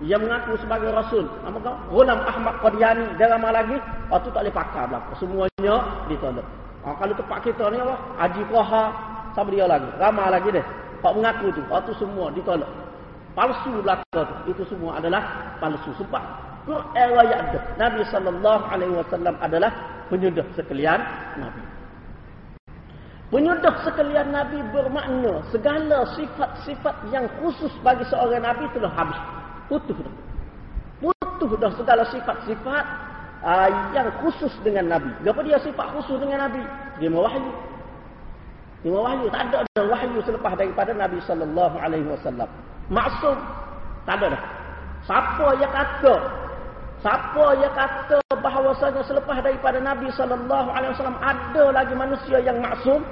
[0.02, 1.30] Dia mengaku sebagai Rasul.
[1.46, 1.76] Nama kau?
[1.94, 3.06] Ghulam Ahmad Qadiani.
[3.16, 3.78] Dia ramah lagi.
[4.10, 5.14] Waktu tak boleh pakar belakang.
[5.22, 5.76] Semuanya
[6.10, 6.46] ditolak.
[6.82, 7.94] Ha, kalau tempat kita ni apa?
[8.18, 8.84] Haji Koha.
[9.32, 9.86] Sama dia lagi.
[9.96, 10.64] Ramah lagi dia.
[10.98, 11.62] Pak mengaku tu.
[11.70, 12.68] Waktu semua ditolak
[13.32, 16.22] palsu belaka tu itu semua adalah palsu sebab
[16.62, 19.72] Quran ayat ada Nabi sallallahu alaihi wasallam adalah
[20.12, 21.00] penyudah sekalian
[21.40, 21.62] nabi
[23.32, 29.18] penyudah sekalian nabi bermakna segala sifat-sifat yang khusus bagi seorang nabi telah habis
[29.72, 30.14] putus dah.
[31.00, 32.84] Putus dah segala sifat-sifat
[33.40, 35.12] uh, yang khusus dengan nabi.
[35.24, 36.60] Apa dia sifat khusus dengan nabi?
[37.00, 37.72] Dia mewahyu
[38.82, 42.50] dia mewahyu tak ada ada wahyu selepas daripada nabi sallallahu alaihi wasallam.
[42.90, 43.38] Maksum
[44.04, 44.42] tak ada dah.
[45.06, 46.14] Siapa yang kata
[47.02, 53.02] siapa yang kata bahawasanya selepas daripada Nabi sallallahu alaihi wasallam ada lagi manusia yang maksum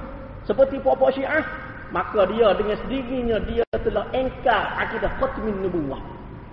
[0.47, 1.43] seperti puak-puak Syiah
[1.91, 5.99] maka dia dengan sendirinya dia telah engkar akidah khatmin nubuwah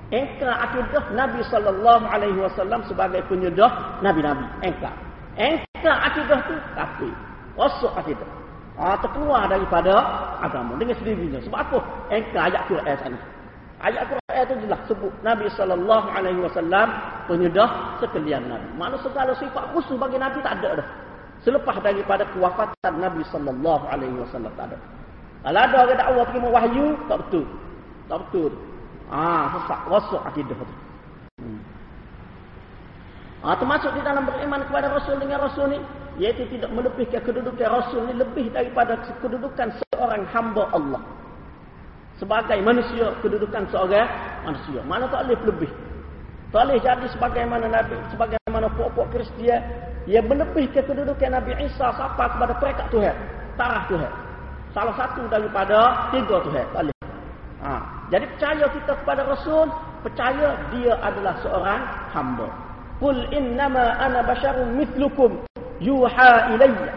[0.10, 4.96] engkar akidah Nabi sallallahu alaihi wasallam sebagai penyudah nabi-nabi engkar
[5.36, 7.14] engkar akidah tu kafir
[7.60, 8.30] rosak akidah
[8.78, 9.90] Ah, terkeluar daripada
[10.38, 11.42] agama dengan sendirinya.
[11.42, 11.80] Sebab apa?
[12.14, 13.18] Engkau ayat Quran sana.
[13.82, 16.94] Ayat Quran itu jelas sebut Nabi sallallahu alaihi wasallam
[17.26, 18.70] penyudah sekalian Nabi.
[18.78, 20.88] Mana segala sifat khusus bagi Nabi tak ada dah.
[21.42, 24.78] Selepas daripada kewafatan Nabi sallallahu alaihi wasallam tak ada.
[25.42, 27.46] Kalau ada orang dakwah terima wahyu, tak betul.
[28.06, 28.52] Tak betul.
[29.08, 30.76] Ah, sesak rosak akidah tu.
[31.40, 31.62] Hmm.
[33.40, 35.80] Ah, termasuk di dalam beriman kepada Rasul dengan Rasul ni,
[36.20, 41.02] yaitu tidak melebihkan kedudukan Rasul ni lebih daripada kedudukan seorang hamba Allah.
[42.20, 44.10] Sebagai manusia, kedudukan seorang
[44.44, 44.82] manusia.
[44.84, 45.72] Mana tak boleh lebih.
[46.52, 49.62] Tak boleh jadi sebagaimana Nabi, sebagaimana pokok Kristian,
[50.10, 53.16] ia melebihkan kedudukan Nabi Isa sampai kepada perekat Tuhan.
[53.56, 54.12] Tarah Tuhan.
[54.76, 56.66] Salah satu daripada tiga Tuhan.
[56.74, 56.97] Tak boleh.
[58.08, 59.68] Jadi percaya kita kepada Rasul,
[60.00, 61.82] percaya dia adalah seorang
[62.16, 62.48] hamba.
[63.04, 65.44] Qul innama ana basyarun mithlukum
[65.84, 66.92] yuha ilayya.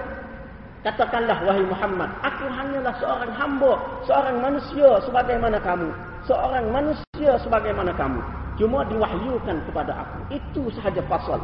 [0.80, 3.76] Katakanlah wahai Muhammad aku hanyalah seorang hamba
[4.08, 5.90] seorang manusia sebagaimana kamu.
[6.24, 8.22] Seorang manusia sebagaimana kamu.
[8.56, 10.40] Cuma diwahyukan kepada aku.
[10.40, 11.42] Itu sahaja pasal.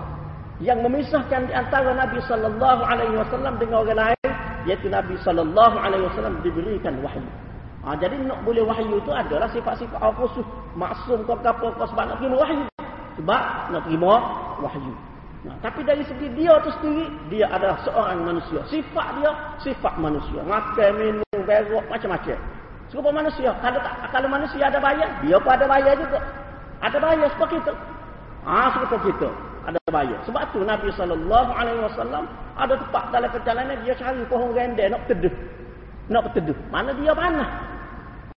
[0.62, 4.31] Yang memisahkan di antara Nabi sallallahu alaihi wasallam dengan orang lain
[4.64, 7.29] yaitu Nabi sallallahu alaihi wasallam diberikan wahyu
[7.87, 12.16] ha, jadi nak boleh wahyu itu adalah sifat-sifat khusus maksum ke apa ke sebab nak
[12.18, 12.64] terima wahyu
[13.16, 14.12] sebab nak terima
[14.61, 14.95] wahyu
[15.47, 18.59] Nah, tapi dari segi dia tu sendiri, dia adalah seorang manusia.
[18.66, 19.30] Sifat dia,
[19.62, 20.43] sifat manusia.
[20.43, 22.34] Makan, minum, berok, macam-macam.
[22.91, 23.55] Serupa manusia.
[23.62, 26.18] Kalau tak, kalau manusia ada bayar, dia pun ada bayar juga.
[26.82, 27.74] Ada bayar seperti itu.
[28.43, 29.30] Ah, ha, seperti kita.
[29.66, 30.18] ada bayar.
[30.22, 32.24] Sebab tu Nabi wasallam
[32.55, 35.34] ada tempat dalam perjalanan dia cari pohon rende nak teduh.
[36.07, 36.55] Nak teduh.
[36.70, 37.51] Mana dia panah?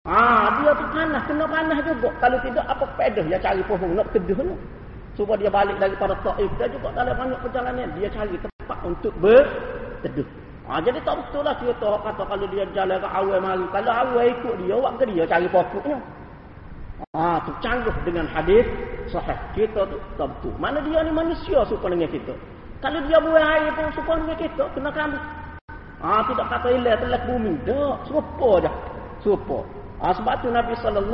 [0.08, 2.08] Ah, dia tu panah, kena panah juga.
[2.24, 4.56] Kalau tidak apa pedah dia cari pohon nak teduh tu.
[5.20, 10.24] Supaya dia balik daripada Taif dia juga dalam banyak perjalanan dia cari tempat untuk berteduh.
[10.72, 13.66] Ha, jadi tak betul lah cerita kata kalau dia jalan ke awal mari.
[13.76, 16.00] Kalau awal ikut dia, waktu dia cari pokoknya.
[17.20, 18.64] Ha, tu canggih dengan hadis
[19.12, 19.36] sahih.
[19.52, 20.56] Kita tu tak betul.
[20.64, 22.32] Mana dia ni manusia suka dengan kita.
[22.80, 25.20] Kalau dia buat air pun suka dengan kita, kena kami.
[26.00, 27.54] Ha, tidak kata ilah telak bumi.
[27.68, 28.72] Tak, serupa je.
[29.20, 29.79] Serupa.
[30.00, 31.12] Ha, sebab tu Nabi SAW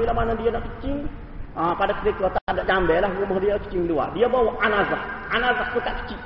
[0.00, 1.04] bila mana dia nak kecing,
[1.52, 4.08] ha, pada ketika tak ada jambil lah, rumah dia kecing luar.
[4.16, 5.02] Dia bawa anazah.
[5.28, 6.20] Anazah tu tak kecil.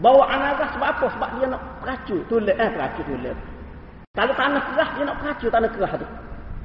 [0.00, 1.06] Bawa anazah sebab apa?
[1.12, 2.56] Sebab dia nak peracur tulis.
[2.56, 3.36] Eh, peracur tulis.
[4.16, 6.08] Kalau tanah kerah, dia nak peracur tanah kerah tu.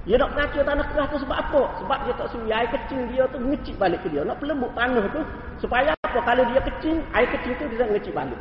[0.07, 1.61] Dia nak peracur tanah kerah tu sebab apa?
[1.83, 4.23] Sebab dia tak suri air kecil dia tu ngecik balik ke dia.
[4.23, 5.21] Nak pelembut tanah tu.
[5.59, 6.19] Supaya apa?
[6.23, 8.39] Kalau dia kecil, air kecil tu dia ngecik balik.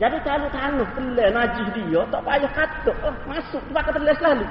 [0.00, 2.96] Jadi kalau tanah telah najis dia, tak payah katuk.
[3.04, 4.44] Oh, masuk, tu bakal telah selalu.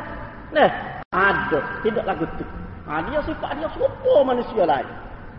[0.54, 0.70] Nah,
[1.16, 1.60] ada.
[1.80, 2.46] Tidak lagu tu.
[2.86, 4.90] Ha, dia sifat dia serupa manusia lain.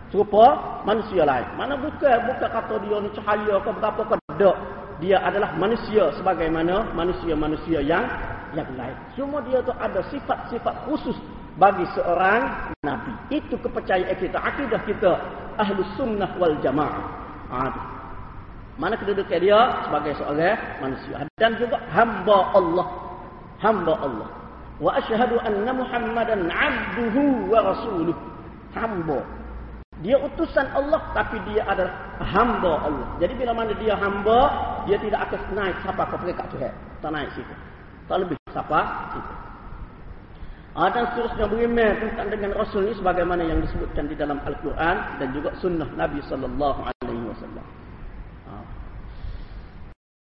[0.09, 0.45] Serupa
[0.83, 1.47] manusia lain.
[1.55, 4.57] Mana bukan, bukan kata dia ni cahaya ke berapa ke tak.
[4.97, 8.01] Dia adalah manusia sebagaimana manusia-manusia yang
[8.57, 8.97] yang lain.
[9.13, 11.13] Semua dia tu ada sifat-sifat khusus
[11.61, 13.13] bagi seorang Nabi.
[13.29, 14.37] Itu kepercayaan kita.
[14.41, 15.11] Akidah kita.
[15.61, 17.05] Ahlu sunnah wal jamaah.
[17.53, 17.59] Ha,
[18.77, 21.25] Mana kedudukan dia sebagai seorang manusia.
[21.37, 22.87] Dan juga hamba Allah.
[23.61, 24.29] Hamba Allah.
[24.77, 28.17] Wa ashadu anna muhammadan abduhu wa rasuluh.
[28.77, 29.25] Hamba.
[30.05, 31.89] Dia utusan Allah tapi dia adalah
[32.21, 33.07] hamba Allah.
[33.17, 34.39] Jadi bila mana dia hamba,
[34.85, 36.73] dia tidak akan naik siapa ke peringkat Tuhan.
[37.01, 37.53] Tak naik situ.
[38.05, 38.79] Tak lebih siapa
[39.17, 39.33] situ.
[40.77, 45.49] Ada seterusnya beriman tentang dengan Rasul ini sebagaimana yang disebutkan di dalam Al-Quran dan juga
[45.57, 46.96] sunnah Nabi sallallahu